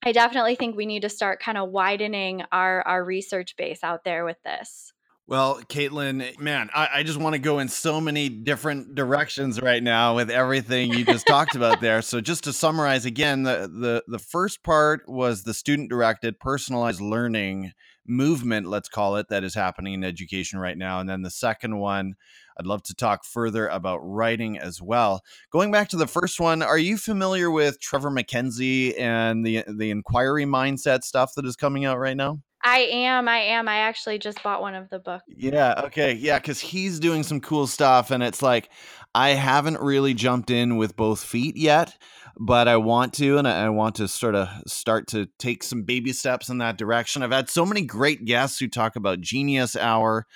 I 0.04 0.12
definitely 0.12 0.56
think 0.56 0.76
we 0.76 0.86
need 0.86 1.04
to 1.04 1.10
start 1.10 1.42
kind 1.42 1.58
of 1.58 1.70
widening 1.70 2.44
our 2.52 2.82
our 2.88 3.04
research 3.04 3.56
base 3.58 3.84
out 3.84 4.04
there 4.04 4.26
with 4.26 4.42
this. 4.44 4.94
Well, 5.28 5.62
Caitlin, 5.70 6.38
man, 6.40 6.70
I, 6.74 6.90
I 6.96 7.04
just 7.04 7.18
want 7.18 7.36
to 7.36 7.40
go 7.40 7.60
in 7.60 7.70
so 7.70 8.02
many 8.02 8.28
different 8.28 8.96
directions 8.96 9.62
right 9.62 9.82
now 9.82 10.16
with 10.16 10.30
everything 10.30 10.92
you 10.92 11.06
just 11.06 11.26
talked 11.26 11.56
about 11.56 11.80
there. 11.80 12.02
So, 12.02 12.20
just 12.20 12.44
to 12.46 12.54
summarize 12.54 13.06
again, 13.06 13.44
the, 13.44 13.70
the 13.72 14.04
the 14.08 14.20
first 14.20 14.64
part 14.64 15.04
was 15.08 15.44
the 15.44 15.54
student 15.54 15.90
directed, 15.90 16.40
personalized 16.40 17.00
learning 17.00 17.72
movement, 18.12 18.68
let's 18.68 18.90
call 18.90 19.16
it, 19.16 19.30
that 19.30 19.44
is 19.44 19.56
happening 19.56 19.94
in 19.94 20.04
education 20.04 20.60
right 20.60 20.78
now. 20.78 21.00
And 21.00 21.10
then 21.10 21.22
the 21.22 21.32
second 21.32 21.78
one, 21.80 22.16
I'd 22.60 22.68
love 22.68 22.84
to 22.84 22.94
talk 22.94 23.24
further 23.24 23.68
about 23.68 24.00
writing 24.00 24.60
as 24.60 24.82
well. 24.82 25.22
Going 25.52 25.72
back 25.72 25.88
to 25.90 25.98
the 25.98 26.08
first 26.08 26.40
one, 26.40 26.62
are 26.62 26.78
you 26.78 26.98
familiar 26.98 27.50
with 27.50 27.80
Trevor 27.80 28.12
MacKenzie 28.12 29.00
and 29.00 29.46
the 29.46 29.64
the 29.68 29.90
inquiry 29.90 30.46
mindset 30.46 31.04
stuff 31.04 31.34
that 31.36 31.46
is 31.46 31.56
coming 31.56 31.86
out 31.86 31.98
right 31.98 32.18
now? 32.18 32.42
I 32.64 32.80
am. 32.80 33.28
I 33.28 33.40
am. 33.40 33.68
I 33.68 33.78
actually 33.78 34.20
just 34.20 34.42
bought 34.44 34.62
one 34.62 34.76
of 34.76 34.90
the 34.90 35.00
books. 35.00 35.24
Yeah. 35.28 35.82
Okay. 35.86 36.14
Yeah. 36.14 36.40
Cause 36.40 36.60
he's 36.60 37.00
doing 37.00 37.24
some 37.24 37.42
cool 37.42 37.68
stuff. 37.68 38.12
And 38.12 38.22
it's 38.22 38.42
like, 38.42 38.70
I 39.14 39.30
haven't 39.30 39.80
really 39.82 40.14
jumped 40.14 40.50
in 40.50 40.78
with 40.78 40.96
both 40.96 41.24
feet 41.24 41.58
yet, 41.58 41.98
but 42.40 42.68
I 42.68 42.78
want 42.78 43.14
to. 43.16 43.38
And 43.38 43.48
I 43.48 43.70
want 43.70 43.96
to 43.96 44.08
sort 44.08 44.36
of 44.36 44.48
start 44.68 45.08
to 45.08 45.28
take 45.38 45.64
some 45.64 45.84
baby 45.84 46.14
steps 46.14 46.50
in 46.50 46.60
that 46.60 46.78
direction. 46.78 47.24
I've 47.24 47.32
had 47.32 47.50
so 47.50 47.66
many 47.66 47.82
great 47.82 48.26
guests 48.26 48.60
who 48.60 48.68
talk 48.68 48.96
about 48.96 49.22
Genius 49.22 49.76
Hour. 49.76 50.28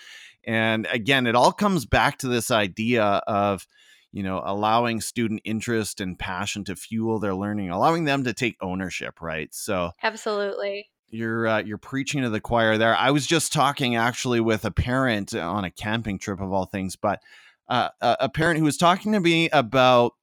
And 0.45 0.87
again, 0.91 1.25
it 1.25 1.35
all 1.35 1.51
comes 1.51 1.85
back 1.85 2.17
to 2.19 2.27
this 2.27 2.51
idea 2.51 3.03
of, 3.03 3.65
you 4.11 4.23
know, 4.23 4.41
allowing 4.45 5.01
student 5.01 5.41
interest 5.43 5.99
and 6.01 6.19
passion 6.19 6.63
to 6.65 6.75
fuel 6.75 7.19
their 7.19 7.35
learning, 7.35 7.69
allowing 7.69 8.05
them 8.05 8.23
to 8.25 8.33
take 8.33 8.55
ownership, 8.61 9.21
right? 9.21 9.53
So, 9.53 9.91
absolutely 10.03 10.89
you're 11.09 11.47
uh, 11.47 11.59
you're 11.59 11.77
preaching 11.77 12.21
to 12.23 12.29
the 12.29 12.41
choir 12.41 12.77
there. 12.77 12.95
I 12.95 13.11
was 13.11 13.25
just 13.25 13.53
talking 13.53 13.95
actually 13.95 14.39
with 14.39 14.65
a 14.65 14.71
parent 14.71 15.33
on 15.33 15.63
a 15.63 15.71
camping 15.71 16.19
trip 16.19 16.41
of 16.41 16.51
all 16.51 16.65
things, 16.65 16.95
but 16.95 17.21
uh, 17.67 17.89
a 18.01 18.29
parent 18.29 18.59
who 18.59 18.65
was 18.65 18.77
talking 18.77 19.11
to 19.13 19.19
me 19.19 19.49
about 19.49 20.13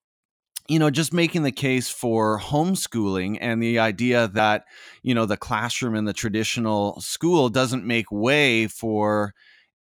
you 0.69 0.79
know 0.79 0.91
just 0.91 1.12
making 1.12 1.43
the 1.43 1.53
case 1.53 1.91
for 1.91 2.39
homeschooling 2.39 3.37
and 3.41 3.62
the 3.62 3.79
idea 3.79 4.29
that 4.29 4.65
you 5.03 5.15
know 5.15 5.27
the 5.27 5.37
classroom 5.37 5.95
and 5.95 6.07
the 6.07 6.12
traditional 6.12 7.01
school 7.01 7.49
doesn't 7.49 7.85
make 7.85 8.11
way 8.12 8.69
for 8.69 9.35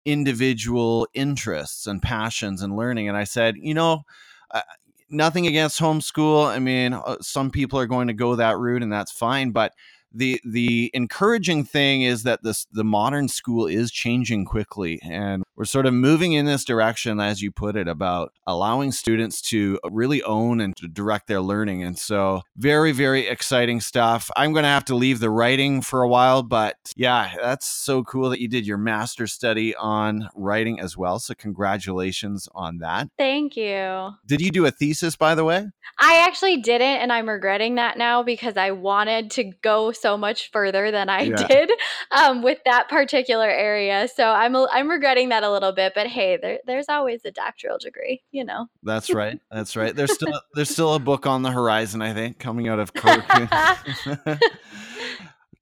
individual 0.05 1.07
interests 1.13 1.85
and 1.85 2.01
passions 2.01 2.63
and 2.63 2.75
learning 2.75 3.07
and 3.07 3.15
i 3.15 3.23
said 3.23 3.55
you 3.57 3.75
know 3.75 4.01
uh, 4.49 4.61
nothing 5.09 5.45
against 5.45 5.79
homeschool 5.79 6.47
i 6.47 6.57
mean 6.57 6.93
uh, 6.93 7.17
some 7.21 7.51
people 7.51 7.77
are 7.77 7.85
going 7.85 8.07
to 8.07 8.13
go 8.13 8.35
that 8.35 8.57
route 8.57 8.81
and 8.81 8.91
that's 8.91 9.11
fine 9.11 9.51
but 9.51 9.73
the 10.13 10.39
the 10.45 10.89
encouraging 10.93 11.63
thing 11.63 12.01
is 12.01 12.23
that 12.23 12.43
this 12.43 12.65
the 12.71 12.83
modern 12.83 13.27
school 13.27 13.67
is 13.67 13.91
changing 13.91 14.45
quickly 14.45 14.99
and 15.03 15.43
we're 15.55 15.65
sort 15.65 15.85
of 15.85 15.93
moving 15.93 16.33
in 16.33 16.45
this 16.45 16.63
direction 16.63 17.19
as 17.19 17.41
you 17.41 17.51
put 17.51 17.75
it 17.75 17.87
about 17.87 18.33
allowing 18.47 18.91
students 18.91 19.41
to 19.41 19.79
really 19.89 20.23
own 20.23 20.59
and 20.59 20.75
to 20.77 20.87
direct 20.87 21.27
their 21.27 21.41
learning. 21.41 21.83
And 21.83 21.97
so 21.97 22.41
very 22.55 22.91
very 22.91 23.27
exciting 23.27 23.81
stuff. 23.81 24.29
I'm 24.35 24.53
going 24.53 24.63
to 24.63 24.69
have 24.69 24.85
to 24.85 24.95
leave 24.95 25.19
the 25.19 25.29
writing 25.29 25.81
for 25.81 26.01
a 26.01 26.07
while 26.07 26.43
but 26.43 26.75
yeah 26.95 27.33
that's 27.41 27.67
so 27.67 28.03
cool 28.03 28.29
that 28.29 28.39
you 28.41 28.47
did 28.47 28.65
your 28.65 28.77
master 28.77 29.27
study 29.27 29.75
on 29.75 30.29
writing 30.35 30.79
as 30.79 30.97
well. 30.97 31.19
So 31.19 31.33
congratulations 31.33 32.47
on 32.53 32.79
that. 32.79 33.09
Thank 33.17 33.55
you. 33.55 34.11
Did 34.25 34.41
you 34.41 34.51
do 34.51 34.65
a 34.65 34.71
thesis 34.71 35.15
by 35.15 35.35
the 35.35 35.43
way? 35.43 35.67
I 35.99 36.23
actually 36.25 36.57
didn't 36.57 37.01
and 37.01 37.11
i'm 37.11 37.27
regretting 37.27 37.75
that 37.75 37.97
now 37.97 38.23
because 38.23 38.57
i 38.57 38.71
wanted 38.71 39.31
to 39.31 39.43
go 39.61 39.91
so 40.01 40.17
much 40.17 40.51
further 40.51 40.91
than 40.91 41.09
I 41.09 41.21
yeah. 41.23 41.47
did 41.47 41.71
um, 42.11 42.41
with 42.41 42.59
that 42.65 42.89
particular 42.89 43.49
area. 43.49 44.07
So 44.13 44.25
I'm 44.25 44.55
I'm 44.55 44.89
regretting 44.89 45.29
that 45.29 45.43
a 45.43 45.51
little 45.51 45.71
bit. 45.71 45.93
But 45.95 46.07
hey, 46.07 46.37
there, 46.41 46.59
there's 46.65 46.89
always 46.89 47.23
a 47.25 47.31
doctoral 47.31 47.77
degree, 47.77 48.23
you 48.31 48.43
know. 48.43 48.67
That's 48.83 49.09
right. 49.13 49.39
That's 49.51 49.75
right. 49.75 49.95
There's 49.95 50.13
still 50.13 50.39
there's 50.55 50.69
still 50.69 50.93
a 50.95 50.99
book 50.99 51.25
on 51.25 51.41
the 51.41 51.51
horizon, 51.51 52.01
I 52.01 52.13
think, 52.13 52.39
coming 52.39 52.67
out 52.67 52.79
of 52.79 52.91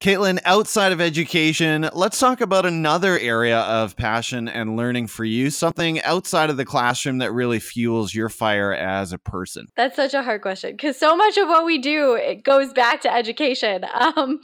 Caitlin, 0.00 0.40
outside 0.46 0.92
of 0.92 1.00
education, 1.00 1.90
let's 1.92 2.18
talk 2.18 2.40
about 2.40 2.64
another 2.64 3.18
area 3.18 3.58
of 3.58 3.96
passion 3.96 4.48
and 4.48 4.74
learning 4.74 5.08
for 5.08 5.26
you, 5.26 5.50
something 5.50 6.00
outside 6.02 6.48
of 6.48 6.56
the 6.56 6.64
classroom 6.64 7.18
that 7.18 7.32
really 7.32 7.60
fuels 7.60 8.14
your 8.14 8.30
fire 8.30 8.72
as 8.72 9.12
a 9.12 9.18
person. 9.18 9.66
That's 9.76 9.96
such 9.96 10.14
a 10.14 10.22
hard 10.22 10.40
question 10.40 10.72
because 10.72 10.98
so 10.98 11.14
much 11.14 11.36
of 11.36 11.48
what 11.48 11.66
we 11.66 11.76
do 11.76 12.14
it 12.14 12.44
goes 12.44 12.72
back 12.72 13.02
to 13.02 13.12
education. 13.12 13.84
Um, 14.00 14.40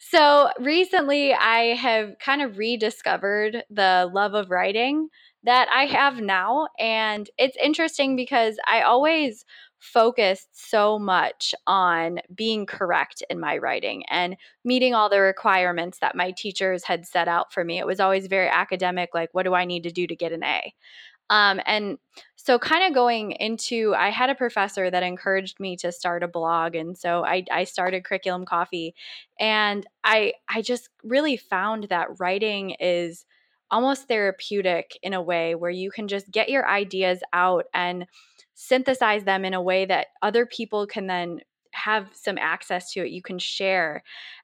so 0.00 0.50
recently, 0.58 1.32
I 1.32 1.74
have 1.74 2.18
kind 2.20 2.42
of 2.42 2.58
rediscovered 2.58 3.64
the 3.70 4.10
love 4.12 4.34
of 4.34 4.50
writing 4.50 5.08
that 5.44 5.68
I 5.72 5.86
have 5.86 6.20
now. 6.20 6.68
And 6.78 7.28
it's 7.38 7.56
interesting 7.62 8.16
because 8.16 8.56
I 8.66 8.82
always 8.82 9.44
focused 9.78 10.48
so 10.52 10.98
much 10.98 11.54
on 11.66 12.20
being 12.34 12.66
correct 12.66 13.22
in 13.30 13.38
my 13.38 13.56
writing 13.58 14.04
and 14.08 14.36
meeting 14.64 14.94
all 14.94 15.08
the 15.08 15.20
requirements 15.20 15.98
that 16.00 16.16
my 16.16 16.32
teachers 16.32 16.84
had 16.84 17.06
set 17.06 17.28
out 17.28 17.52
for 17.52 17.64
me. 17.64 17.78
It 17.78 17.86
was 17.86 18.00
always 18.00 18.26
very 18.26 18.48
academic, 18.48 19.10
like, 19.14 19.30
what 19.32 19.44
do 19.44 19.54
I 19.54 19.64
need 19.64 19.84
to 19.84 19.90
do 19.92 20.06
to 20.06 20.16
get 20.16 20.32
an 20.32 20.42
A? 20.44 20.74
Um, 21.30 21.60
and 21.66 21.98
so, 22.36 22.58
kind 22.58 22.84
of 22.84 22.94
going 22.94 23.32
into, 23.32 23.94
I 23.94 24.08
had 24.08 24.30
a 24.30 24.34
professor 24.34 24.90
that 24.90 25.02
encouraged 25.02 25.60
me 25.60 25.76
to 25.78 25.92
start 25.92 26.22
a 26.22 26.28
blog, 26.28 26.74
and 26.74 26.96
so 26.96 27.24
I, 27.24 27.44
I 27.52 27.64
started 27.64 28.04
Curriculum 28.04 28.46
Coffee, 28.46 28.94
and 29.38 29.86
I 30.04 30.32
I 30.48 30.62
just 30.62 30.88
really 31.04 31.36
found 31.36 31.84
that 31.90 32.18
writing 32.18 32.70
is 32.80 33.26
almost 33.70 34.08
therapeutic 34.08 34.98
in 35.02 35.12
a 35.12 35.20
way 35.20 35.54
where 35.54 35.70
you 35.70 35.90
can 35.90 36.08
just 36.08 36.30
get 36.30 36.48
your 36.48 36.66
ideas 36.66 37.20
out 37.34 37.66
and 37.74 38.06
synthesize 38.60 39.22
them 39.22 39.44
in 39.44 39.54
a 39.54 39.62
way 39.62 39.86
that 39.86 40.08
other 40.20 40.44
people 40.44 40.86
can 40.86 41.06
then 41.06 41.40
have 41.72 42.08
some 42.12 42.38
access 42.38 42.92
to 42.92 43.00
it 43.04 43.10
you 43.10 43.22
can 43.22 43.38
share 43.38 44.02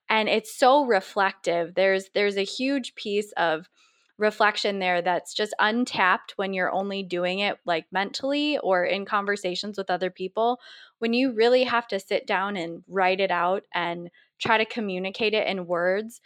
and 0.09 0.29
it's 0.29 0.57
so 0.57 0.85
reflective. 0.85 1.75
There's 1.75 2.11
there's 2.15 2.37
a 2.37 2.45
huge 2.45 2.95
piece 2.95 3.33
of 3.37 3.69
reflection 4.17 4.79
there 4.79 5.03
that's 5.03 5.35
just 5.35 5.55
untapped 5.59 6.35
when 6.37 6.53
you're 6.53 6.71
only 6.71 7.03
doing 7.03 7.41
it 7.41 7.59
like 7.67 7.85
mentally 7.91 8.59
or 8.59 8.85
in 8.85 9.05
conversations 9.05 9.77
with 9.77 9.91
other 9.91 10.09
people 10.09 10.61
when 11.01 11.13
you 11.13 11.33
really 11.33 11.65
have 11.65 11.89
to 11.89 11.99
sit 11.99 12.25
down 12.25 12.57
and 12.57 12.85
write 12.87 13.19
it 13.19 13.33
out 13.33 13.65
and 13.75 14.09
try 14.39 14.57
to 14.57 14.65
communicate 14.65 15.35
it 15.35 15.49
in 15.49 15.67
words 15.67 16.21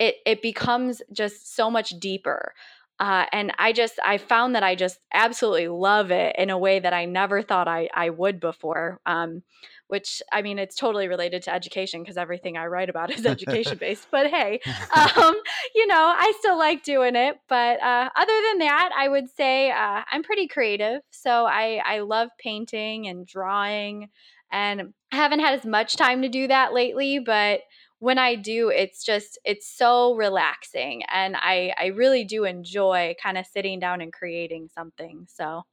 it 0.00 0.16
it 0.26 0.42
becomes 0.42 1.00
just 1.12 1.54
so 1.54 1.70
much 1.70 1.90
deeper 2.00 2.52
uh, 3.00 3.26
and 3.32 3.52
I 3.58 3.72
just 3.72 3.98
I 4.04 4.18
found 4.18 4.54
that 4.54 4.62
I 4.62 4.74
just 4.74 4.98
absolutely 5.12 5.68
love 5.68 6.10
it 6.10 6.34
in 6.36 6.50
a 6.50 6.58
way 6.58 6.80
that 6.80 6.92
I 6.92 7.04
never 7.04 7.42
thought 7.42 7.68
I 7.68 7.88
I 7.94 8.10
would 8.10 8.40
before. 8.40 9.00
Um, 9.06 9.42
which 9.88 10.20
I 10.30 10.42
mean, 10.42 10.58
it's 10.58 10.76
totally 10.76 11.08
related 11.08 11.42
to 11.44 11.54
education 11.54 12.02
because 12.02 12.18
everything 12.18 12.56
I 12.56 12.66
write 12.66 12.90
about 12.90 13.10
is 13.10 13.24
education 13.26 13.78
based. 13.78 14.08
But 14.10 14.28
hey, 14.28 14.60
um, 14.94 15.34
you 15.74 15.86
know, 15.86 16.14
I 16.16 16.32
still 16.38 16.58
like 16.58 16.84
doing 16.84 17.16
it. 17.16 17.40
But 17.48 17.82
uh, 17.82 18.10
other 18.14 18.42
than 18.48 18.58
that, 18.58 18.90
I 18.96 19.08
would 19.08 19.30
say 19.30 19.70
uh, 19.70 20.02
I'm 20.10 20.22
pretty 20.22 20.46
creative. 20.46 21.00
So 21.10 21.46
I 21.46 21.80
I 21.84 22.00
love 22.00 22.28
painting 22.38 23.08
and 23.08 23.26
drawing, 23.26 24.10
and 24.52 24.92
I 25.12 25.16
haven't 25.16 25.40
had 25.40 25.58
as 25.58 25.64
much 25.64 25.96
time 25.96 26.22
to 26.22 26.28
do 26.28 26.48
that 26.48 26.74
lately, 26.74 27.18
but 27.18 27.60
when 28.00 28.18
I 28.18 28.34
do, 28.34 28.70
it's 28.70 29.04
just 29.04 29.38
it's 29.44 29.68
so 29.68 30.14
relaxing, 30.14 31.02
and 31.12 31.36
I 31.36 31.74
I 31.78 31.86
really 31.86 32.24
do 32.24 32.44
enjoy 32.44 33.14
kind 33.22 33.36
of 33.38 33.46
sitting 33.46 33.80
down 33.80 34.00
and 34.00 34.12
creating 34.12 34.68
something. 34.74 35.26
So 35.28 35.64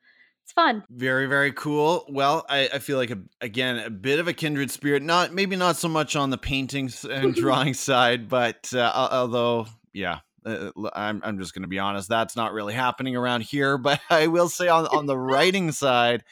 it's 0.44 0.52
fun. 0.52 0.84
Very, 0.90 1.26
very 1.26 1.52
cool. 1.52 2.06
Well, 2.08 2.46
I, 2.48 2.70
I 2.74 2.80
feel 2.80 2.98
like 2.98 3.10
a, 3.12 3.18
again 3.42 3.80
a 3.80 3.90
bit 3.90 4.20
of 4.20 4.28
a 4.28 4.34
kindred 4.34 4.70
spirit. 4.72 5.02
Not 5.02 5.34
maybe 5.34 5.56
not 5.56 5.76
so 5.76 5.88
much 5.88 6.16
on 6.16 6.30
the 6.30 6.38
paintings 6.38 7.04
and 7.04 7.34
drawing 7.44 7.74
side, 7.74 8.30
but 8.30 8.72
uh, 8.74 9.10
although 9.12 9.68
yeah, 9.94 10.20
Uh, 10.46 10.70
I'm, 10.94 11.22
I'm 11.24 11.40
just 11.40 11.54
going 11.56 11.64
to 11.64 11.68
be 11.68 11.80
honest, 11.80 12.08
that's 12.08 12.36
not 12.36 12.54
really 12.54 12.74
happening 12.76 13.16
around 13.16 13.42
here. 13.42 13.78
But 13.86 14.00
I 14.10 14.28
will 14.28 14.50
say 14.50 14.68
on, 14.68 14.86
on 14.88 15.08
the 15.08 15.18
writing 15.18 15.72
side, 15.72 16.24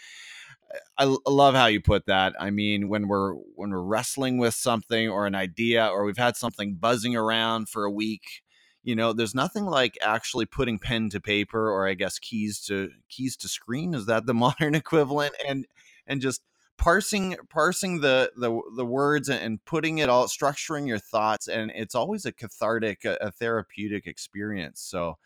I, 0.98 1.06
I 1.06 1.30
love 1.30 1.56
how 1.56 1.68
you 1.68 1.82
put 1.82 2.06
that. 2.08 2.34
I 2.40 2.50
mean, 2.50 2.90
when 2.90 3.08
we're 3.08 3.34
when 3.34 3.72
we're 3.72 3.82
wrestling 3.82 4.38
with 4.38 4.54
something 4.54 5.10
or 5.10 5.26
an 5.26 5.36
idea, 5.36 5.88
or 5.88 6.06
we've 6.06 6.18
had 6.18 6.36
something 6.36 6.76
buzzing 6.76 7.16
around 7.16 7.70
for 7.70 7.84
a 7.84 7.92
week, 7.92 8.44
you 8.84 8.96
know, 8.96 9.14
there's 9.14 9.36
nothing 9.36 9.66
like 9.66 9.98
actually 10.02 10.46
putting 10.46 10.80
pen 10.80 11.10
to 11.10 11.20
paper, 11.20 11.70
or 11.70 11.88
I 11.88 11.94
guess 11.94 12.20
keys 12.20 12.60
to 12.68 12.90
keys 13.10 13.36
to 13.38 13.48
screen. 13.48 13.94
Is 13.94 14.06
that 14.08 14.26
the 14.26 14.34
modern 14.34 14.76
equivalent? 14.76 15.34
And 15.48 15.66
and 16.08 16.22
just 16.22 16.42
parsing 16.78 17.36
parsing 17.50 18.02
the 18.02 18.32
the, 18.36 18.60
the 18.76 18.86
words 18.86 19.30
and 19.30 19.64
putting 19.64 20.00
it 20.00 20.10
all 20.10 20.26
structuring 20.26 20.88
your 20.88 20.98
thoughts 20.98 21.48
and 21.48 21.72
it's 21.76 21.94
always 21.94 22.26
a 22.26 22.32
cathartic 22.32 23.06
a, 23.06 23.16
a 23.22 23.32
therapeutic 23.32 24.08
experience 24.08 24.82
so 24.82 25.18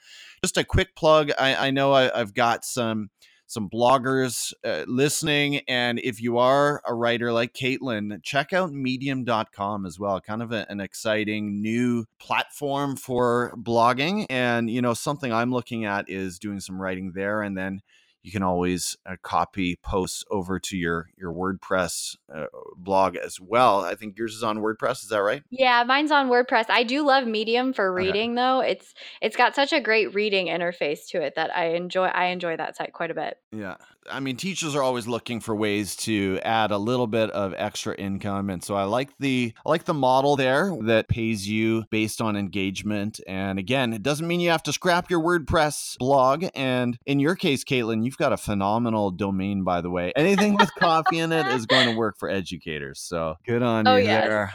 just 0.43 0.57
a 0.57 0.63
quick 0.65 0.93
plug 0.93 1.31
i, 1.39 1.67
I 1.67 1.71
know 1.71 1.93
I, 1.93 2.15
have 2.17 2.33
got 2.33 2.65
some 2.65 3.09
some 3.47 3.69
bloggers 3.69 4.53
uh, 4.63 4.83
listening. 4.87 5.61
And 5.67 5.99
if 5.99 6.21
you 6.21 6.37
are 6.37 6.81
a 6.85 6.93
writer 6.93 7.31
like 7.31 7.53
Caitlin, 7.53 8.21
check 8.21 8.53
out 8.53 8.71
medium.com 8.71 9.85
as 9.85 9.97
well. 9.97 10.19
Kind 10.21 10.43
of 10.43 10.51
a, 10.51 10.69
an 10.69 10.81
exciting 10.81 11.61
new 11.61 12.05
platform 12.19 12.97
for 12.97 13.53
blogging. 13.57 14.25
And, 14.29 14.69
you 14.69 14.81
know, 14.81 14.93
something 14.93 15.33
I'm 15.33 15.51
looking 15.51 15.85
at 15.85 16.09
is 16.09 16.37
doing 16.37 16.59
some 16.59 16.79
writing 16.79 17.13
there 17.15 17.41
and 17.41 17.57
then 17.57 17.81
you 18.23 18.31
can 18.31 18.43
always 18.43 18.97
uh, 19.05 19.15
copy 19.21 19.77
posts 19.81 20.23
over 20.29 20.59
to 20.59 20.77
your 20.77 21.09
your 21.17 21.33
WordPress 21.33 22.15
uh, 22.33 22.45
blog 22.75 23.15
as 23.15 23.39
well. 23.39 23.81
I 23.83 23.95
think 23.95 24.17
yours 24.17 24.33
is 24.33 24.43
on 24.43 24.59
WordPress. 24.59 25.03
Is 25.03 25.09
that 25.09 25.21
right? 25.21 25.43
Yeah, 25.49 25.83
mine's 25.83 26.11
on 26.11 26.29
WordPress. 26.29 26.65
I 26.69 26.83
do 26.83 27.05
love 27.05 27.27
Medium 27.27 27.73
for 27.73 27.93
reading 27.93 28.31
okay. 28.31 28.35
though. 28.35 28.59
It's 28.59 28.93
it's 29.21 29.35
got 29.35 29.55
such 29.55 29.73
a 29.73 29.81
great 29.81 30.13
reading 30.13 30.47
interface 30.47 31.07
to 31.09 31.21
it 31.21 31.35
that 31.35 31.55
I 31.55 31.75
enjoy. 31.75 32.07
I 32.07 32.25
enjoy 32.27 32.57
that 32.57 32.75
site 32.75 32.93
quite 32.93 33.11
a 33.11 33.15
bit. 33.15 33.37
Yeah, 33.51 33.75
I 34.09 34.19
mean, 34.19 34.37
teachers 34.37 34.75
are 34.75 34.83
always 34.83 35.07
looking 35.07 35.39
for 35.39 35.55
ways 35.55 35.95
to 35.97 36.39
add 36.43 36.71
a 36.71 36.77
little 36.77 37.07
bit 37.07 37.31
of 37.31 37.53
extra 37.57 37.95
income, 37.95 38.49
and 38.49 38.63
so 38.63 38.75
I 38.75 38.83
like 38.83 39.09
the 39.19 39.53
I 39.65 39.69
like 39.69 39.85
the 39.85 39.93
model 39.93 40.35
there 40.35 40.75
that 40.81 41.07
pays 41.07 41.47
you 41.47 41.85
based 41.91 42.21
on 42.21 42.35
engagement. 42.35 43.19
And 43.27 43.59
again, 43.59 43.93
it 43.93 44.03
doesn't 44.03 44.27
mean 44.27 44.39
you 44.39 44.49
have 44.49 44.63
to 44.63 44.73
scrap 44.73 45.09
your 45.09 45.21
WordPress 45.21 45.97
blog. 45.97 46.45
And 46.55 46.97
in 47.05 47.19
your 47.19 47.35
case, 47.35 47.63
Caitlin, 47.63 48.03
you've 48.03 48.16
got 48.17 48.33
a 48.33 48.37
phenomenal 48.37 49.11
domain, 49.11 49.63
by 49.63 49.81
the 49.81 49.89
way. 49.89 50.11
Anything 50.15 50.55
with 50.55 50.73
coffee 50.75 51.19
in 51.19 51.31
it 51.31 51.47
is 51.47 51.65
going 51.65 51.89
to 51.89 51.95
work 51.95 52.15
for 52.17 52.29
educators. 52.29 52.99
So 52.99 53.35
good 53.45 53.63
on 53.63 53.87
oh, 53.87 53.95
you 53.95 54.05
yes. 54.05 54.27
there. 54.27 54.53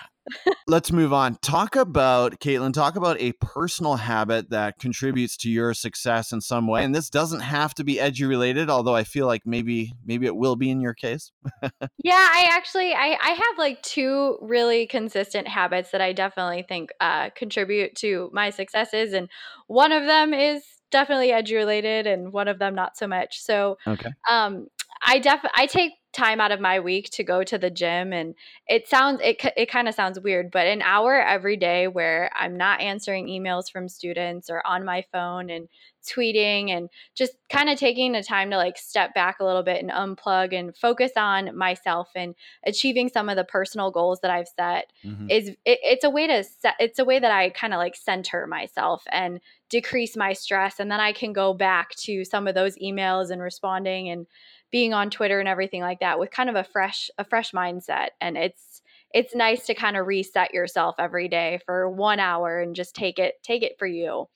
Let's 0.69 0.93
move 0.93 1.13
on. 1.13 1.37
Talk 1.43 1.75
about, 1.75 2.39
Caitlin, 2.39 2.73
talk 2.73 2.97
about 2.97 3.21
a 3.21 3.33
personal 3.33 3.97
habit 3.97 4.51
that 4.51 4.79
contributes 4.79 5.37
to 5.39 5.51
your 5.51 5.75
success 5.75 6.33
in 6.33 6.41
some 6.41 6.67
way. 6.67 6.85
And 6.85 6.95
this 6.95 7.11
doesn't 7.11 7.41
have 7.41 7.75
to 7.75 7.85
be 7.85 7.97
edu 7.97 8.29
related, 8.29 8.71
although 8.71 8.95
I 8.95 9.05
feel 9.05 9.27
like 9.27 9.43
maybe 9.45 9.93
maybe 10.05 10.27
it 10.27 10.37
will 10.37 10.57
be 10.57 10.71
in 10.71 10.81
your 10.81 10.95
case. 10.95 11.33
yeah, 11.63 12.13
I 12.15 12.49
actually 12.53 12.93
I, 12.93 13.19
I 13.21 13.31
have 13.31 13.59
like 13.59 13.83
two 13.83 14.39
really 14.41 14.87
consistent 14.87 15.49
habits 15.49 15.91
that 15.91 16.01
I 16.01 16.13
definitely 16.13 16.65
think 16.69 16.91
uh, 17.01 17.31
contribute 17.31 17.97
to 17.97 18.31
my 18.33 18.51
successes. 18.51 19.13
And 19.13 19.29
one 19.67 19.93
of 19.93 20.05
them 20.07 20.33
is 20.33 20.63
definitely 20.93 21.31
edu 21.31 21.57
related 21.57 22.07
and 22.07 22.33
one 22.33 22.47
of 22.47 22.59
them 22.59 22.75
not 22.75 22.97
so 22.97 23.09
much. 23.09 23.41
So 23.41 23.79
okay. 23.87 24.11
um 24.31 24.69
I 25.05 25.19
def 25.19 25.41
I 25.55 25.67
take 25.67 25.93
time 26.13 26.41
out 26.41 26.53
of 26.53 26.61
my 26.61 26.79
week 26.79 27.09
to 27.11 27.25
go 27.25 27.43
to 27.43 27.57
the 27.59 27.71
gym 27.71 28.13
and 28.13 28.35
it 28.69 28.87
sounds 28.87 29.21
it 29.25 29.43
it 29.57 29.71
kind 29.71 29.89
of 29.89 29.95
sounds 29.95 30.21
weird 30.21 30.51
but 30.51 30.67
an 30.67 30.83
hour 30.83 31.21
every 31.21 31.57
day 31.57 31.89
where 31.89 32.31
I'm 32.39 32.57
not 32.57 32.81
answering 32.81 33.29
emails 33.29 33.65
from 33.73 33.89
students 33.89 34.51
or 34.51 34.65
on 34.67 34.85
my 34.85 35.05
phone 35.11 35.49
and 35.51 35.69
tweeting 36.03 36.71
and 36.71 36.89
just 37.15 37.33
kind 37.51 37.69
of 37.69 37.79
taking 37.79 38.13
the 38.13 38.23
time 38.23 38.51
to 38.51 38.57
like 38.57 38.77
step 38.77 39.15
back 39.15 39.41
a 39.41 39.45
little 39.45 39.63
bit 39.63 39.83
and 39.83 39.91
unplug 39.91 40.57
and 40.59 40.77
focus 40.77 41.13
on 41.17 41.57
myself 41.57 42.11
and 42.15 42.35
achieving 42.67 43.09
some 43.09 43.29
of 43.29 43.37
the 43.37 43.45
personal 43.45 43.91
goals 43.91 44.21
that 44.21 44.31
I've 44.31 44.49
set 44.49 44.93
mm-hmm. 45.05 45.31
is 45.31 45.49
it, 45.49 45.79
it's 45.83 46.05
a 46.05 46.11
way 46.11 46.27
to 46.27 46.45
set 46.45 46.75
it's 46.79 46.99
a 46.99 47.05
way 47.05 47.19
that 47.19 47.31
I 47.31 47.51
kind 47.51 47.75
of 47.75 47.79
like 47.79 47.97
center 47.97 48.47
myself 48.47 49.03
and 49.11 49.41
decrease 49.69 50.17
my 50.17 50.33
stress 50.33 50.81
and 50.81 50.91
then 50.91 51.01
I 51.01 51.13
can 51.13 51.33
go 51.33 51.55
back 51.55 51.91
to 51.97 52.25
some 52.25 52.47
of 52.47 52.55
those 52.55 52.77
emails 52.77 53.31
and 53.31 53.41
responding 53.41 54.11
and 54.11 54.27
being 54.71 54.95
on 54.95 55.11
Twitter 55.11 55.39
and 55.39 55.49
everything 55.49 55.83
like 55.83 56.01
that 56.01 56.19
with 56.19 56.31
kind 56.31 56.49
of 56.49 56.57
a 56.57 56.65
fresh 56.65 57.11
a 57.19 57.25
fresh 57.25 57.53
mindset 57.53 58.09
and 58.21 58.37
it's 58.37 58.83
it's 59.15 59.35
nice 59.35 59.67
to 59.67 59.75
kind 59.75 59.97
of 59.97 60.07
reset 60.07 60.55
yourself 60.55 60.97
every 60.99 61.29
day 61.29 61.61
for 61.67 61.89
1 61.89 62.19
hour 62.19 62.61
and 62.61 62.75
just 62.75 62.95
take 62.95 63.19
it 63.19 63.35
take 63.43 63.63
it 63.63 63.79
for 63.79 63.87
you. 63.87 64.27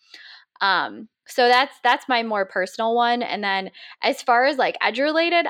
Um 0.61 1.09
so 1.27 1.49
that's 1.49 1.75
that's 1.83 2.09
my 2.09 2.23
more 2.23 2.45
personal 2.45 2.95
one 2.95 3.23
and 3.23 3.43
then 3.43 3.71
as 4.03 4.23
far 4.23 4.47
as 4.47 4.57
like 4.57 4.77
edu 4.83 5.03
related 5.03 5.47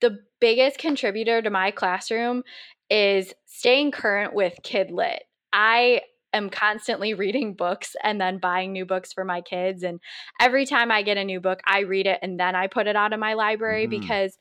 the 0.00 0.18
biggest 0.40 0.78
contributor 0.78 1.40
to 1.40 1.50
my 1.50 1.70
classroom 1.70 2.42
is 2.90 3.32
staying 3.46 3.90
current 3.90 4.34
with 4.34 4.58
kid 4.62 4.90
lit 4.90 5.24
I 5.54 6.00
am 6.34 6.50
constantly 6.50 7.14
reading 7.14 7.54
books 7.54 7.94
and 8.02 8.20
then 8.20 8.38
buying 8.38 8.72
new 8.72 8.84
books 8.84 9.12
for 9.12 9.24
my 9.24 9.40
kids. 9.40 9.84
And 9.84 10.00
every 10.40 10.66
time 10.66 10.90
I 10.90 11.02
get 11.02 11.16
a 11.16 11.24
new 11.24 11.40
book, 11.40 11.60
I 11.64 11.80
read 11.80 12.06
it 12.06 12.18
and 12.22 12.38
then 12.38 12.56
I 12.56 12.66
put 12.66 12.88
it 12.88 12.96
out 12.96 13.12
of 13.12 13.20
my 13.20 13.34
library 13.34 13.86
mm-hmm. 13.86 14.00
because 14.00 14.36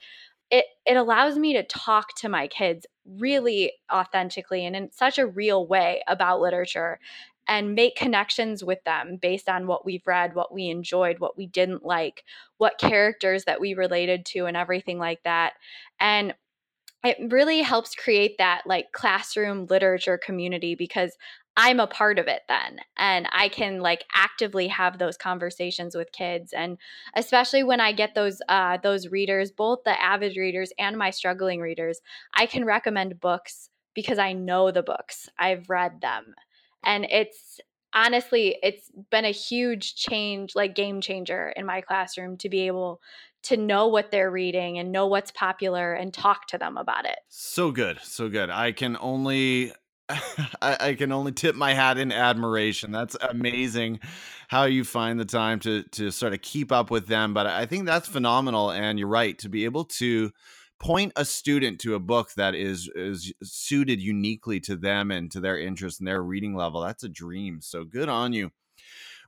it 0.50 0.66
it 0.86 0.98
allows 0.98 1.38
me 1.38 1.54
to 1.54 1.64
talk 1.64 2.16
to 2.18 2.30
my 2.30 2.48
kids 2.48 2.86
really 3.06 3.72
authentically 3.92 4.66
and 4.66 4.76
in 4.76 4.92
such 4.92 5.18
a 5.18 5.28
real 5.28 5.68
way 5.68 6.02
about 6.08 6.42
literature 6.42 7.00
and 7.48 7.76
make 7.76 7.96
connections 7.96 8.64
with 8.64 8.84
them 8.84 9.18
based 9.22 9.50
on 9.50 9.68
what 9.68 9.86
we've 9.86 10.06
read, 10.08 10.36
what 10.36 10.54
we 10.54 10.70
enjoyed, 10.70 11.20
what 11.20 11.38
we 11.38 11.48
didn't 11.48 11.86
like, 11.86 12.24
what 12.58 12.80
characters 12.80 13.46
that 13.46 13.60
we 13.60 13.74
related 13.74 14.26
to 14.26 14.46
and 14.46 14.56
everything 14.56 14.98
like 14.98 15.22
that. 15.24 15.54
And 16.00 16.34
it 17.04 17.18
really 17.32 17.62
helps 17.62 17.96
create 17.96 18.38
that 18.38 18.62
like 18.66 18.92
classroom 18.94 19.66
literature 19.66 20.18
community 20.18 20.76
because 20.76 21.18
I'm 21.56 21.80
a 21.80 21.86
part 21.86 22.18
of 22.18 22.28
it 22.28 22.42
then 22.48 22.80
and 22.98 23.28
I 23.32 23.48
can 23.50 23.80
like 23.80 24.06
actively 24.16 24.68
have 24.70 24.98
those 24.98 25.18
conversations 25.18 25.96
with 25.96 26.12
kids. 26.12 26.52
And 26.52 26.78
especially 27.16 27.64
when 27.64 27.80
I 27.80 27.92
get 27.92 28.16
those 28.16 28.42
uh 28.50 28.78
those 28.82 29.10
readers 29.10 29.52
both 29.52 29.84
the 29.84 30.02
avid 30.02 30.36
readers 30.38 30.72
and 30.80 30.98
my 30.98 31.12
struggling 31.12 31.60
readers 31.60 32.02
I 32.36 32.46
can 32.48 32.66
recommend 32.66 33.20
books 33.20 33.70
because 33.94 34.18
I 34.18 34.34
know 34.34 34.72
the 34.72 34.82
books. 34.82 35.30
I've 35.38 35.70
read 35.70 36.02
them 36.02 36.34
and 36.84 37.06
it's 37.10 37.60
honestly 37.94 38.58
it's 38.64 38.90
been 39.12 39.26
a 39.26 39.32
huge 39.32 39.96
change 39.96 40.56
like 40.56 40.76
game 40.76 41.00
changer 41.00 41.54
in 41.56 41.66
my 41.66 41.82
classroom 41.82 42.38
to 42.38 42.50
be 42.50 42.68
able 42.68 43.00
to 43.44 43.58
know 43.58 43.88
what 43.88 44.10
they're 44.10 44.32
reading 44.32 44.80
and 44.80 44.92
know 44.92 45.06
what's 45.08 45.32
popular 45.32 45.94
and 45.94 46.14
talk 46.14 46.48
to 46.48 46.58
them 46.58 46.78
about 46.78 47.06
it. 47.06 47.20
So 47.28 47.72
good. 47.72 48.00
So 48.02 48.30
good. 48.30 48.50
I 48.50 48.72
can 48.72 48.98
only 49.00 49.74
I, 50.10 50.78
I, 50.80 50.94
can 50.96 51.12
only 51.14 51.32
tip 51.32 51.56
my 51.56 51.74
hat 51.74 51.98
in 51.98 52.12
admiration. 52.12 52.92
That's 52.92 53.16
amazing 53.22 54.02
how 54.50 54.66
you 54.66 54.84
find 54.84 55.18
the 55.18 55.26
time 55.26 55.60
to 55.62 55.84
to 55.84 56.12
sort 56.12 56.34
of 56.34 56.42
keep 56.42 56.72
up 56.72 56.92
with 56.92 57.08
them. 57.08 57.34
But 57.34 57.48
I 57.48 57.66
think 57.66 57.86
that's 57.86 58.08
phenomenal. 58.08 58.72
And 58.72 59.00
you're 59.00 59.08
right 59.08 59.38
to 59.40 59.50
be 59.50 59.66
able 59.66 59.86
to 59.86 60.32
point 60.84 61.14
a 61.16 61.24
student 61.24 61.80
to 61.80 61.96
a 61.96 62.00
book 62.00 62.34
that 62.36 62.54
is 62.54 62.90
is 62.94 63.34
suited 63.42 64.02
uniquely 64.02 64.60
to 64.60 64.76
them 64.76 65.12
and 65.12 65.32
to 65.32 65.40
their 65.40 65.58
interest 65.58 66.00
and 66.00 66.08
their 66.08 66.22
reading 66.22 66.56
level. 66.56 66.82
That's 66.82 67.04
a 67.04 67.10
dream. 67.10 67.62
So 67.62 67.86
good 67.86 68.10
on 68.10 68.34
you. 68.34 68.52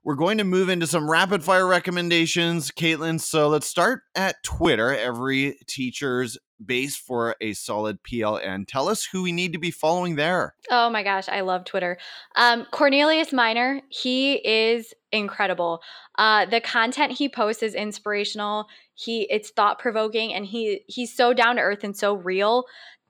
We're 0.03 0.15
going 0.15 0.37
to 0.37 0.43
move 0.43 0.69
into 0.69 0.85
some 0.85 1.09
rapid 1.09 1.43
fire 1.43 1.65
recommendations, 1.65 2.69
Caitlin. 2.69 3.19
So 3.19 3.47
let's 3.47 3.65
start 3.65 4.01
at 4.13 4.43
Twitter. 4.43 4.95
Every 4.95 5.57
teacher's 5.65 6.37
base 6.63 6.95
for 6.95 7.35
a 7.41 7.53
solid 7.53 8.03
PLN. 8.03 8.67
Tell 8.67 8.87
us 8.87 9.05
who 9.05 9.23
we 9.23 9.31
need 9.31 9.53
to 9.53 9.59
be 9.59 9.71
following 9.71 10.15
there. 10.15 10.55
Oh 10.69 10.89
my 10.89 11.03
gosh, 11.03 11.27
I 11.27 11.41
love 11.41 11.65
Twitter. 11.65 11.97
Um, 12.35 12.65
Cornelius 12.71 13.33
Minor, 13.33 13.81
he 13.89 14.35
is 14.35 14.93
incredible. 15.11 15.81
Uh, 16.17 16.45
the 16.45 16.61
content 16.61 17.13
he 17.13 17.27
posts 17.27 17.63
is 17.63 17.73
inspirational. 17.73 18.67
He 18.95 19.23
it's 19.29 19.49
thought 19.49 19.79
provoking, 19.79 20.33
and 20.33 20.45
he 20.45 20.81
he's 20.87 21.13
so 21.13 21.33
down 21.33 21.57
to 21.57 21.61
earth 21.61 21.83
and 21.83 21.95
so 21.95 22.13
real 22.15 22.65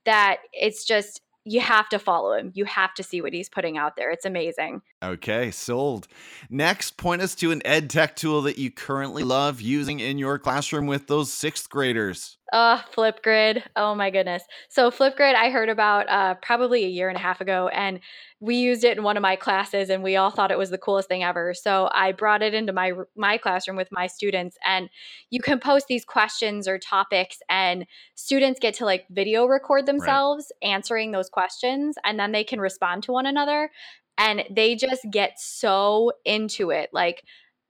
that 0.06 0.38
it's 0.54 0.84
just 0.84 1.22
you 1.48 1.62
have 1.62 1.88
to 1.90 2.00
follow 2.00 2.34
him. 2.34 2.52
You 2.56 2.66
have 2.66 2.96
to 2.96 3.04
see 3.04 3.22
what 3.22 3.32
he's 3.32 3.50
putting 3.50 3.78
out 3.78 3.96
there. 3.96 4.10
It's 4.10 4.26
amazing. 4.26 4.82
Okay, 5.04 5.52
sold. 5.52 6.08
Next, 6.50 6.98
point 6.98 7.22
us 7.22 7.36
to 7.36 7.52
an 7.52 7.62
ed 7.64 7.90
tech 7.92 8.16
tool 8.16 8.42
that 8.44 8.58
you 8.58 8.72
currently 8.72 9.24
love 9.24 9.62
using 9.62 10.00
in 10.00 10.18
your 10.18 10.40
classroom 10.40 10.88
with 10.88 11.06
those 11.06 11.32
sixth 11.32 11.70
graders. 11.70 12.38
Uh, 12.54 12.80
Flipgrid. 12.96 13.64
Oh 13.76 13.96
my 13.96 14.12
goodness. 14.12 14.44
So 14.70 14.92
Flipgrid 14.92 15.34
I 15.34 15.50
heard 15.50 15.68
about 15.68 16.08
uh, 16.08 16.36
probably 16.36 16.86
a 16.86 16.90
year 16.90 17.10
and 17.10 17.18
a 17.18 17.22
half 17.22 17.42
ago 17.42 17.70
and 17.70 18.00
we 18.40 18.58
used 18.58 18.84
it 18.84 18.98
in 18.98 19.04
one 19.04 19.18
of 19.18 19.22
my 19.22 19.36
classes 19.36 19.90
and 19.90 20.04
we 20.04 20.16
all 20.16 20.30
thought 20.30 20.52
it 20.52 20.58
was 20.58 20.70
the 20.70 20.78
coolest 20.78 21.08
thing 21.08 21.24
ever. 21.24 21.56
So 21.56 21.90
I 21.92 22.12
brought 22.12 22.44
it 22.44 22.54
into 22.54 22.72
my 22.72 22.92
my 23.16 23.40
classroom 23.40 23.78
with 23.78 23.88
my 23.92 24.06
students 24.06 24.58
and 24.64 24.90
you 25.32 25.42
can 25.42 25.60
post 25.60 25.88
these 25.88 26.06
questions 26.06 26.68
or 26.68 26.78
topics 26.78 27.40
and 27.50 27.88
students 28.14 28.60
get 28.60 28.76
to 28.76 28.86
like 28.86 29.06
video 29.10 29.48
record 29.48 29.88
themselves 29.88 30.52
right. 30.64 30.70
answering 30.70 31.12
those 31.12 31.30
questions 31.30 31.98
and 32.04 32.20
then 32.20 32.32
they 32.32 32.44
can 32.44 32.62
respond 32.62 33.02
to 33.04 33.12
one 33.12 33.26
another 33.26 33.72
and 34.18 34.44
they 34.50 34.76
just 34.76 35.06
get 35.12 35.40
so 35.40 36.12
into 36.24 36.70
it. 36.70 36.90
Like, 36.94 37.24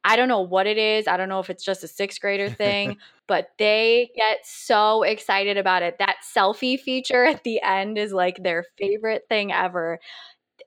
I 0.05 0.15
don't 0.15 0.27
know 0.27 0.41
what 0.41 0.67
it 0.67 0.77
is. 0.77 1.07
I 1.07 1.17
don't 1.17 1.29
know 1.29 1.39
if 1.39 1.49
it's 1.49 1.65
just 1.65 1.83
a 1.83 1.87
sixth 1.87 2.21
grader 2.21 2.49
thing, 2.49 2.97
but 3.27 3.49
they 3.57 4.11
get 4.15 4.45
so 4.45 5.01
excited 5.01 5.57
about 5.57 5.81
it. 5.81 5.97
That 5.97 6.17
selfie 6.23 6.79
feature 6.79 7.25
at 7.25 7.43
the 7.43 7.59
end 7.61 7.97
is 7.97 8.13
like 8.13 8.41
their 8.41 8.63
favorite 8.77 9.25
thing 9.27 9.51
ever 9.51 9.99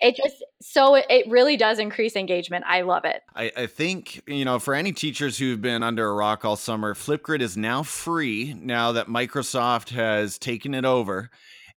it 0.01 0.17
just 0.17 0.45
so 0.61 0.95
it 0.95 1.29
really 1.29 1.57
does 1.57 1.79
increase 1.79 2.15
engagement. 2.17 2.65
I 2.69 2.83
love 2.83 3.05
it. 3.05 3.23
I, 3.35 3.51
I, 3.57 3.67
think 3.67 4.23
you 4.27 4.45
know 4.45 4.59
for 4.59 4.75
any 4.75 4.93
teachers 4.93 5.39
who've 5.39 5.61
been 5.61 5.83
under 5.83 6.09
a 6.09 6.13
rock 6.13 6.45
all 6.45 6.57
summer, 6.57 6.95
Flipgrid 6.95 7.41
is 7.41 7.57
now 7.57 7.83
free 7.83 8.55
now 8.55 8.93
that 8.93 9.09
Microsoft 9.09 9.91
has 9.91 10.39
taken 10.39 10.75
it 10.75 10.85
over. 10.85 11.31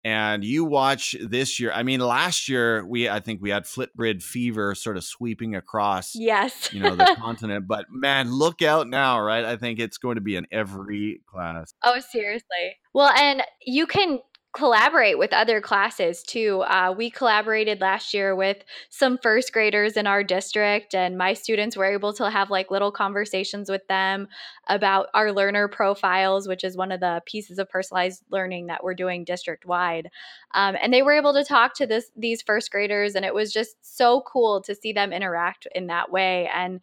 And 0.04 0.46
you 0.46 0.64
watch 0.64 1.14
this 1.22 1.60
year. 1.60 1.72
I 1.74 1.84
mean, 1.84 2.00
last 2.00 2.48
year 2.48 2.86
we 2.86 3.10
I 3.10 3.20
think 3.20 3.42
we 3.42 3.50
had 3.50 3.66
Flipgrid 3.66 4.24
fever 4.24 4.74
sort 4.74 4.96
of 4.96 5.04
sweeping 5.04 5.56
across 5.56 6.16
yes, 6.16 6.72
you 6.72 6.80
know, 6.80 6.96
the 6.96 7.16
continent. 7.20 7.68
But 7.68 7.88
man, 7.90 8.32
look 8.32 8.62
out 8.62 8.88
now, 8.88 9.20
right? 9.20 9.44
I 9.44 9.58
think 9.58 9.80
it's 9.80 9.98
going 9.98 10.16
to 10.16 10.22
be 10.22 10.36
in 10.36 10.48
every 10.52 11.22
class. 11.30 11.74
Oh, 11.84 12.00
seriously. 12.00 12.78
Well, 12.94 13.12
and 13.18 13.44
you 13.66 13.86
can 13.88 14.20
collaborate 14.54 15.20
with 15.20 15.32
other 15.32 15.62
classes 15.62 16.24
too. 16.24 16.62
Uh, 16.62 16.94
we 16.96 17.10
collaborated 17.12 17.82
last 17.82 18.14
year 18.16 18.36
with 18.36 18.58
some 18.90 19.18
first 19.22 19.54
graders 19.54 19.96
in 19.96 20.08
our 20.08 20.24
district, 20.24 20.96
and 20.96 21.18
my 21.18 21.34
students 21.34 21.78
were 21.78 21.86
able 21.86 22.14
to 22.14 22.30
have 22.30 22.50
like 22.50 22.72
little 22.72 22.92
conversations 22.92 23.70
with 23.70 23.86
them 23.88 24.28
about 24.68 25.08
our 25.14 25.32
learner 25.32 25.68
profiles, 25.68 26.48
which 26.48 26.64
is 26.64 26.76
one 26.76 26.92
of 26.92 27.00
the 27.00 27.22
pieces 27.28 27.60
of 27.60 27.70
personalized 27.70 28.24
learning 28.32 28.68
that 28.68 28.84
we're 28.84 28.96
doing 28.96 29.24
district 29.24 29.66
wide. 29.66 30.10
Um, 30.56 30.76
and 30.82 30.92
they 30.92 31.04
were 31.04 31.14
able 31.14 31.34
to 31.34 31.44
talk 31.44 31.76
to 31.76 31.86
this 31.86 32.10
these 32.16 32.42
first 32.42 32.72
graders, 32.72 33.14
and 33.14 33.24
it 33.24 33.36
was 33.36 33.54
just 33.54 33.76
so 33.82 34.22
cool 34.22 34.62
to 34.62 34.74
see 34.74 34.94
them 34.94 35.14
interact 35.14 35.68
in 35.76 35.88
that 35.88 36.12
way. 36.12 36.50
And 36.54 36.82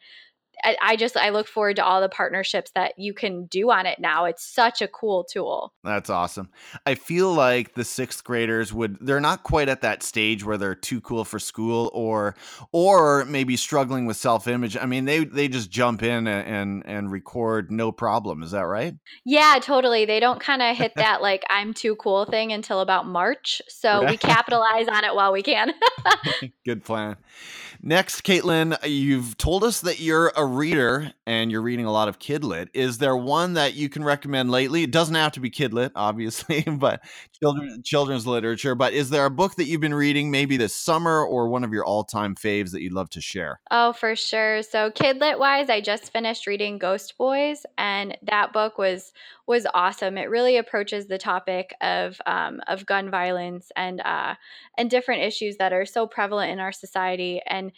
I, 0.64 0.76
I 0.80 0.96
just 0.96 1.16
I 1.16 1.30
look 1.30 1.48
forward 1.48 1.76
to 1.76 1.84
all 1.84 2.00
the 2.00 2.08
partnerships 2.08 2.70
that 2.74 2.98
you 2.98 3.12
can 3.12 3.46
do 3.46 3.70
on 3.70 3.86
it 3.86 3.98
now. 3.98 4.24
It's 4.24 4.44
such 4.44 4.82
a 4.82 4.88
cool 4.88 5.24
tool. 5.24 5.72
That's 5.84 6.10
awesome. 6.10 6.50
I 6.84 6.94
feel 6.94 7.32
like 7.32 7.74
the 7.74 7.84
sixth 7.84 8.24
graders 8.24 8.72
would 8.72 8.98
they're 9.00 9.20
not 9.20 9.42
quite 9.42 9.68
at 9.68 9.82
that 9.82 10.02
stage 10.02 10.44
where 10.44 10.56
they're 10.56 10.74
too 10.74 11.00
cool 11.00 11.24
for 11.24 11.38
school 11.38 11.90
or 11.92 12.34
or 12.72 13.24
maybe 13.26 13.56
struggling 13.56 14.06
with 14.06 14.16
self 14.16 14.48
image. 14.48 14.76
I 14.76 14.86
mean 14.86 15.04
they 15.04 15.24
they 15.24 15.48
just 15.48 15.70
jump 15.70 16.02
in 16.02 16.26
and, 16.26 16.48
and 16.48 16.86
and 16.86 17.12
record 17.12 17.70
no 17.70 17.92
problem. 17.92 18.42
Is 18.42 18.52
that 18.52 18.66
right? 18.66 18.94
Yeah, 19.24 19.58
totally. 19.60 20.04
They 20.06 20.20
don't 20.20 20.40
kind 20.40 20.62
of 20.62 20.76
hit 20.78 20.92
that 20.96 21.22
like 21.22 21.44
I'm 21.50 21.74
too 21.74 21.96
cool 21.96 22.24
thing 22.24 22.52
until 22.52 22.80
about 22.80 23.06
March. 23.06 23.60
So 23.68 24.06
we 24.06 24.16
capitalize 24.16 24.88
on 24.88 25.04
it 25.04 25.14
while 25.14 25.32
we 25.32 25.42
can. 25.42 25.72
Good 26.64 26.84
plan. 26.84 27.16
Next, 27.82 28.22
Caitlin, 28.22 28.76
you've 28.84 29.36
told 29.36 29.62
us 29.62 29.80
that 29.82 30.00
you're 30.00 30.32
a 30.34 30.45
reader 30.46 31.12
and 31.26 31.50
you're 31.50 31.62
reading 31.62 31.86
a 31.86 31.92
lot 31.92 32.08
of 32.08 32.18
Kidlit. 32.18 32.68
Is 32.72 32.98
there 32.98 33.16
one 33.16 33.54
that 33.54 33.74
you 33.74 33.88
can 33.88 34.04
recommend 34.04 34.50
lately? 34.50 34.82
It 34.82 34.90
doesn't 34.90 35.14
have 35.14 35.32
to 35.32 35.40
be 35.40 35.50
Kidlit, 35.50 35.90
obviously, 35.96 36.62
but 36.62 37.02
children, 37.40 37.82
children's 37.84 38.26
literature. 38.26 38.74
But 38.74 38.92
is 38.92 39.10
there 39.10 39.24
a 39.24 39.30
book 39.30 39.56
that 39.56 39.64
you've 39.64 39.80
been 39.80 39.94
reading 39.94 40.30
maybe 40.30 40.56
this 40.56 40.74
summer 40.74 41.24
or 41.24 41.48
one 41.48 41.64
of 41.64 41.72
your 41.72 41.84
all 41.84 42.04
time 42.04 42.34
faves 42.34 42.72
that 42.72 42.82
you'd 42.82 42.92
love 42.92 43.10
to 43.10 43.20
share? 43.20 43.60
Oh, 43.70 43.92
for 43.92 44.16
sure. 44.16 44.62
So, 44.62 44.90
Kidlit 44.90 45.38
wise, 45.38 45.68
I 45.68 45.80
just 45.80 46.12
finished 46.12 46.46
reading 46.46 46.78
Ghost 46.78 47.18
Boys, 47.18 47.66
and 47.76 48.16
that 48.22 48.52
book 48.52 48.78
was 48.78 49.12
was 49.46 49.66
awesome. 49.74 50.18
It 50.18 50.28
really 50.28 50.56
approaches 50.56 51.06
the 51.06 51.18
topic 51.18 51.74
of 51.80 52.20
um, 52.26 52.60
of 52.66 52.86
gun 52.86 53.10
violence 53.10 53.70
and 53.76 54.00
uh, 54.00 54.34
and 54.76 54.90
different 54.90 55.22
issues 55.22 55.56
that 55.58 55.72
are 55.72 55.86
so 55.86 56.06
prevalent 56.06 56.50
in 56.52 56.58
our 56.58 56.72
society, 56.72 57.40
and 57.46 57.72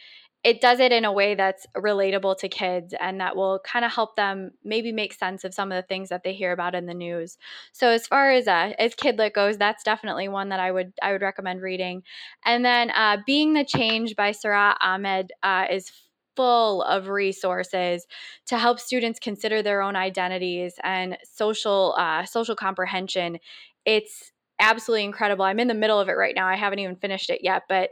it 0.49 0.63
does 0.63 0.81
it 0.81 0.93
in 0.93 1.05
a 1.05 1.13
way 1.13 1.35
that's 1.35 1.67
relatable 1.77 2.39
to 2.39 2.49
kids 2.49 2.95
and 2.99 3.21
that 3.21 3.37
will 3.37 3.61
kind 3.67 3.85
of 3.85 3.93
help 3.93 4.17
them 4.17 4.51
maybe 4.65 4.93
make 4.93 5.13
sense 5.13 5.45
of 5.45 5.53
some 5.53 5.71
of 5.71 5.77
the 5.77 5.87
things 5.87 6.09
that 6.09 6.23
they 6.25 6.33
hear 6.33 6.53
about 6.53 6.75
in 6.75 6.87
the 6.87 6.95
news. 6.95 7.37
So 7.73 7.91
as 7.91 8.07
far 8.07 8.31
as 8.31 8.49
uh, 8.49 8.73
as 8.79 8.95
Kidlit 8.95 9.35
goes, 9.35 9.59
that's 9.59 9.85
definitely 9.85 10.27
one 10.29 10.49
that 10.49 10.59
I 10.59 10.73
would 10.73 10.95
I 11.03 11.13
would 11.13 11.21
recommend 11.21 11.61
reading. 11.61 12.03
And 12.47 12.65
then 12.65 12.91
uh, 12.93 13.19
Being 13.27 13.53
the 13.53 13.65
Change 13.65 14.17
by 14.17 14.31
Sarat 14.31 14.77
Ahmed 14.81 15.33
uh, 15.43 15.67
is 15.71 15.93
full 16.35 16.83
of 16.85 17.09
resources 17.09 18.07
to 18.47 18.57
help 18.57 18.81
students 18.81 19.19
consider 19.21 19.61
their 19.61 19.83
own 19.83 19.97
identities 19.97 20.77
and 20.83 21.19
social 21.25 21.95
uh, 21.99 22.25
social 22.25 22.57
comprehension. 22.57 23.39
It's 23.85 24.33
absolutely 24.61 25.05
incredible. 25.05 25.45
I'm 25.45 25.61
in 25.61 25.69
the 25.69 25.75
middle 25.75 26.01
of 26.01 26.09
it 26.09 26.13
right 26.17 26.35
now. 26.35 26.47
I 26.49 26.57
haven't 26.57 26.79
even 26.79 26.97
finished 26.97 27.29
it 27.29 27.41
yet, 27.45 27.65
but 27.69 27.91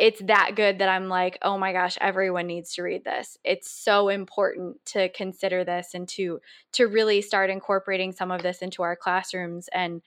it's 0.00 0.20
that 0.22 0.52
good 0.56 0.78
that 0.78 0.88
I'm 0.88 1.08
like, 1.08 1.38
oh 1.42 1.58
my 1.58 1.72
gosh, 1.72 1.96
everyone 2.00 2.46
needs 2.46 2.74
to 2.74 2.82
read 2.82 3.04
this. 3.04 3.38
It's 3.44 3.70
so 3.70 4.08
important 4.08 4.84
to 4.86 5.08
consider 5.10 5.64
this 5.64 5.94
and 5.94 6.08
to 6.10 6.40
to 6.72 6.86
really 6.86 7.22
start 7.22 7.50
incorporating 7.50 8.12
some 8.12 8.30
of 8.30 8.42
this 8.42 8.62
into 8.62 8.82
our 8.82 8.96
classrooms 8.96 9.68
and 9.72 10.02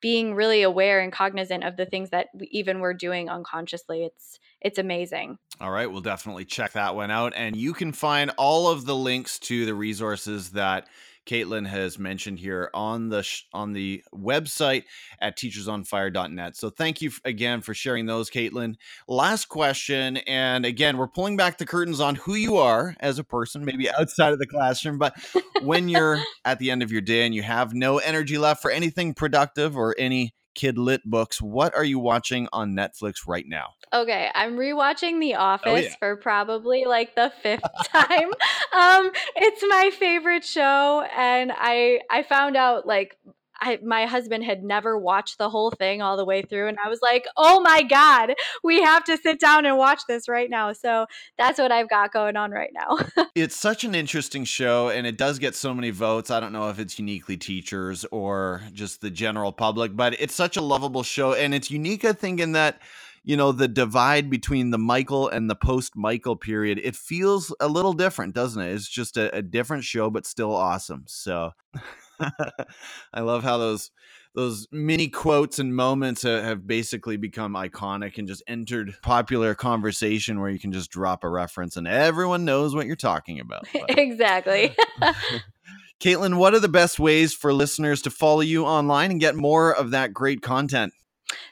being 0.00 0.34
really 0.34 0.62
aware 0.62 1.00
and 1.00 1.12
cognizant 1.12 1.64
of 1.64 1.76
the 1.76 1.86
things 1.86 2.10
that 2.10 2.28
we, 2.32 2.46
even 2.52 2.80
we're 2.80 2.94
doing 2.94 3.28
unconsciously. 3.28 4.04
It's 4.04 4.38
it's 4.60 4.78
amazing. 4.78 5.38
All 5.60 5.70
right, 5.70 5.90
we'll 5.90 6.00
definitely 6.00 6.44
check 6.44 6.72
that 6.72 6.94
one 6.94 7.10
out. 7.10 7.32
And 7.36 7.56
you 7.56 7.72
can 7.72 7.92
find 7.92 8.30
all 8.36 8.68
of 8.68 8.86
the 8.86 8.96
links 8.96 9.38
to 9.40 9.66
the 9.66 9.74
resources 9.74 10.50
that 10.50 10.88
Caitlin 11.28 11.66
has 11.66 11.98
mentioned 11.98 12.38
here 12.38 12.70
on 12.72 13.10
the 13.10 13.22
sh- 13.22 13.44
on 13.52 13.74
the 13.74 14.02
website 14.14 14.84
at 15.20 15.36
teachersonfire.net. 15.36 16.56
So 16.56 16.70
thank 16.70 17.02
you 17.02 17.10
again 17.24 17.60
for 17.60 17.74
sharing 17.74 18.06
those, 18.06 18.30
Caitlin. 18.30 18.76
Last 19.06 19.46
question, 19.46 20.16
and 20.18 20.64
again, 20.64 20.96
we're 20.96 21.06
pulling 21.06 21.36
back 21.36 21.58
the 21.58 21.66
curtains 21.66 22.00
on 22.00 22.14
who 22.14 22.34
you 22.34 22.56
are 22.56 22.96
as 23.00 23.18
a 23.18 23.24
person, 23.24 23.64
maybe 23.64 23.90
outside 23.90 24.32
of 24.32 24.38
the 24.38 24.46
classroom, 24.46 24.98
but 24.98 25.14
when 25.62 25.88
you're 25.88 26.20
at 26.44 26.58
the 26.58 26.70
end 26.70 26.82
of 26.82 26.90
your 26.90 27.02
day 27.02 27.26
and 27.26 27.34
you 27.34 27.42
have 27.42 27.74
no 27.74 27.98
energy 27.98 28.38
left 28.38 28.62
for 28.62 28.70
anything 28.70 29.12
productive 29.12 29.76
or 29.76 29.94
any 29.98 30.34
kid 30.58 30.76
lit 30.76 31.08
books. 31.08 31.40
What 31.40 31.76
are 31.76 31.84
you 31.84 32.00
watching 32.00 32.48
on 32.52 32.72
Netflix 32.74 33.28
right 33.28 33.46
now? 33.46 33.74
Okay, 33.94 34.28
I'm 34.34 34.56
rewatching 34.56 35.20
The 35.20 35.36
Office 35.36 35.66
oh, 35.66 35.76
yeah. 35.76 35.94
for 36.00 36.16
probably 36.16 36.84
like 36.84 37.14
the 37.14 37.32
fifth 37.42 37.62
time. 37.84 38.30
um, 38.72 39.12
it's 39.36 39.62
my 39.68 39.90
favorite 39.96 40.44
show, 40.44 41.06
and 41.16 41.52
I 41.54 42.00
I 42.10 42.24
found 42.24 42.56
out 42.56 42.86
like 42.86 43.16
I, 43.60 43.78
my 43.82 44.06
husband 44.06 44.44
had 44.44 44.62
never 44.62 44.98
watched 44.98 45.38
the 45.38 45.50
whole 45.50 45.70
thing 45.70 46.02
all 46.02 46.16
the 46.16 46.24
way 46.24 46.42
through, 46.42 46.68
and 46.68 46.78
I 46.84 46.88
was 46.88 47.00
like, 47.02 47.26
"Oh 47.36 47.60
my 47.60 47.82
god, 47.82 48.34
we 48.62 48.82
have 48.82 49.04
to 49.04 49.16
sit 49.16 49.40
down 49.40 49.66
and 49.66 49.76
watch 49.76 50.02
this 50.08 50.28
right 50.28 50.48
now." 50.48 50.72
So 50.72 51.06
that's 51.36 51.58
what 51.58 51.72
I've 51.72 51.88
got 51.88 52.12
going 52.12 52.36
on 52.36 52.50
right 52.50 52.72
now. 52.72 52.98
it's 53.34 53.56
such 53.56 53.84
an 53.84 53.94
interesting 53.94 54.44
show, 54.44 54.88
and 54.88 55.06
it 55.06 55.18
does 55.18 55.38
get 55.38 55.54
so 55.54 55.74
many 55.74 55.90
votes. 55.90 56.30
I 56.30 56.40
don't 56.40 56.52
know 56.52 56.68
if 56.70 56.78
it's 56.78 56.98
uniquely 56.98 57.36
teachers 57.36 58.04
or 58.10 58.62
just 58.72 59.00
the 59.00 59.10
general 59.10 59.52
public, 59.52 59.96
but 59.96 60.20
it's 60.20 60.34
such 60.34 60.56
a 60.56 60.62
lovable 60.62 61.02
show, 61.02 61.34
and 61.34 61.54
it's 61.54 61.70
unique, 61.70 62.04
I 62.04 62.12
think, 62.12 62.40
in 62.40 62.52
that 62.52 62.80
you 63.24 63.36
know 63.36 63.52
the 63.52 63.68
divide 63.68 64.30
between 64.30 64.70
the 64.70 64.78
michael 64.78 65.28
and 65.28 65.50
the 65.50 65.54
post 65.54 65.94
michael 65.96 66.36
period 66.36 66.80
it 66.82 66.96
feels 66.96 67.54
a 67.60 67.68
little 67.68 67.92
different 67.92 68.34
doesn't 68.34 68.62
it 68.62 68.72
it's 68.72 68.88
just 68.88 69.16
a, 69.16 69.34
a 69.36 69.42
different 69.42 69.84
show 69.84 70.08
but 70.08 70.24
still 70.24 70.54
awesome 70.54 71.04
so 71.06 71.50
I 73.12 73.20
love 73.20 73.42
how 73.44 73.58
those 73.58 73.90
those 74.34 74.68
mini 74.70 75.08
quotes 75.08 75.58
and 75.58 75.74
moments 75.74 76.22
have 76.22 76.66
basically 76.66 77.16
become 77.16 77.54
iconic 77.54 78.18
and 78.18 78.28
just 78.28 78.42
entered 78.46 78.94
popular 79.02 79.54
conversation 79.54 80.40
where 80.40 80.50
you 80.50 80.60
can 80.60 80.70
just 80.70 80.90
drop 80.90 81.24
a 81.24 81.28
reference 81.28 81.76
and 81.76 81.88
everyone 81.88 82.44
knows 82.44 82.74
what 82.74 82.86
you're 82.86 82.94
talking 82.94 83.40
about. 83.40 83.66
exactly. 83.88 84.76
Caitlin, 86.00 86.36
what 86.36 86.54
are 86.54 86.60
the 86.60 86.68
best 86.68 87.00
ways 87.00 87.34
for 87.34 87.52
listeners 87.52 88.02
to 88.02 88.10
follow 88.10 88.40
you 88.40 88.64
online 88.64 89.10
and 89.10 89.18
get 89.18 89.34
more 89.34 89.74
of 89.74 89.90
that 89.90 90.14
great 90.14 90.40
content? 90.40 90.92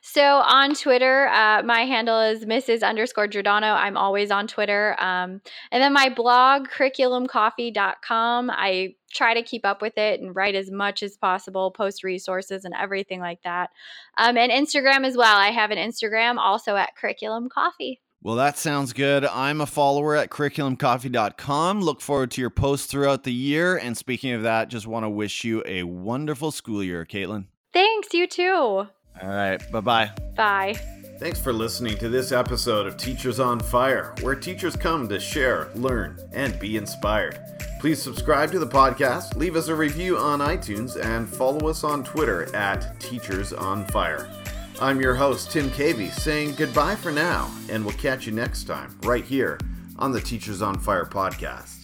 So 0.00 0.22
on 0.22 0.74
Twitter, 0.74 1.28
uh, 1.28 1.62
my 1.62 1.80
handle 1.80 2.20
is 2.20 2.44
Mrs. 2.44 2.82
underscore 2.82 3.28
Giordano. 3.28 3.66
I'm 3.68 3.96
always 3.96 4.30
on 4.30 4.46
Twitter. 4.46 4.96
Um, 4.98 5.40
and 5.70 5.82
then 5.82 5.92
my 5.92 6.08
blog, 6.08 6.68
curriculumcoffee.com. 6.68 8.50
I 8.50 8.94
try 9.12 9.34
to 9.34 9.42
keep 9.42 9.64
up 9.64 9.82
with 9.82 9.98
it 9.98 10.20
and 10.20 10.34
write 10.34 10.54
as 10.54 10.70
much 10.70 11.02
as 11.02 11.16
possible, 11.16 11.70
post 11.70 12.04
resources 12.04 12.64
and 12.64 12.74
everything 12.78 13.20
like 13.20 13.42
that. 13.42 13.70
Um, 14.16 14.36
and 14.36 14.50
Instagram 14.50 15.04
as 15.04 15.16
well. 15.16 15.36
I 15.36 15.48
have 15.48 15.70
an 15.70 15.78
Instagram 15.78 16.38
also 16.38 16.76
at 16.76 16.96
Curriculum 16.96 17.48
Coffee. 17.48 18.00
Well, 18.22 18.36
that 18.36 18.58
sounds 18.58 18.92
good. 18.92 19.24
I'm 19.24 19.60
a 19.60 19.66
follower 19.66 20.16
at 20.16 20.30
curriculumcoffee.com. 20.30 21.80
Look 21.80 22.00
forward 22.00 22.30
to 22.32 22.40
your 22.40 22.50
posts 22.50 22.86
throughout 22.86 23.24
the 23.24 23.32
year. 23.32 23.76
And 23.76 23.96
speaking 23.96 24.32
of 24.32 24.42
that, 24.42 24.68
just 24.68 24.86
want 24.86 25.04
to 25.04 25.10
wish 25.10 25.44
you 25.44 25.62
a 25.66 25.84
wonderful 25.84 26.50
school 26.50 26.82
year, 26.82 27.04
Caitlin. 27.04 27.44
Thanks, 27.72 28.14
you 28.14 28.26
too. 28.26 28.88
All 29.22 29.28
right. 29.28 29.60
Bye 29.70 29.80
bye. 29.80 30.10
Bye. 30.34 30.74
Thanks 31.18 31.40
for 31.40 31.52
listening 31.52 31.96
to 31.98 32.10
this 32.10 32.30
episode 32.30 32.86
of 32.86 32.98
Teachers 32.98 33.40
on 33.40 33.58
Fire, 33.58 34.14
where 34.20 34.34
teachers 34.34 34.76
come 34.76 35.08
to 35.08 35.18
share, 35.18 35.68
learn, 35.74 36.18
and 36.32 36.58
be 36.58 36.76
inspired. 36.76 37.40
Please 37.80 38.02
subscribe 38.02 38.52
to 38.52 38.58
the 38.58 38.66
podcast, 38.66 39.34
leave 39.34 39.56
us 39.56 39.68
a 39.68 39.74
review 39.74 40.18
on 40.18 40.40
iTunes, 40.40 41.02
and 41.02 41.26
follow 41.26 41.68
us 41.68 41.84
on 41.84 42.04
Twitter 42.04 42.54
at 42.54 43.00
Teachers 43.00 43.54
on 43.54 43.86
Fire. 43.86 44.30
I'm 44.78 45.00
your 45.00 45.14
host, 45.14 45.50
Tim 45.50 45.70
Cavey, 45.70 46.10
saying 46.12 46.54
goodbye 46.56 46.96
for 46.96 47.10
now, 47.10 47.50
and 47.70 47.82
we'll 47.82 47.94
catch 47.96 48.26
you 48.26 48.32
next 48.32 48.64
time, 48.64 48.94
right 49.02 49.24
here 49.24 49.58
on 49.98 50.12
the 50.12 50.20
Teachers 50.20 50.60
on 50.60 50.78
Fire 50.78 51.06
podcast. 51.06 51.75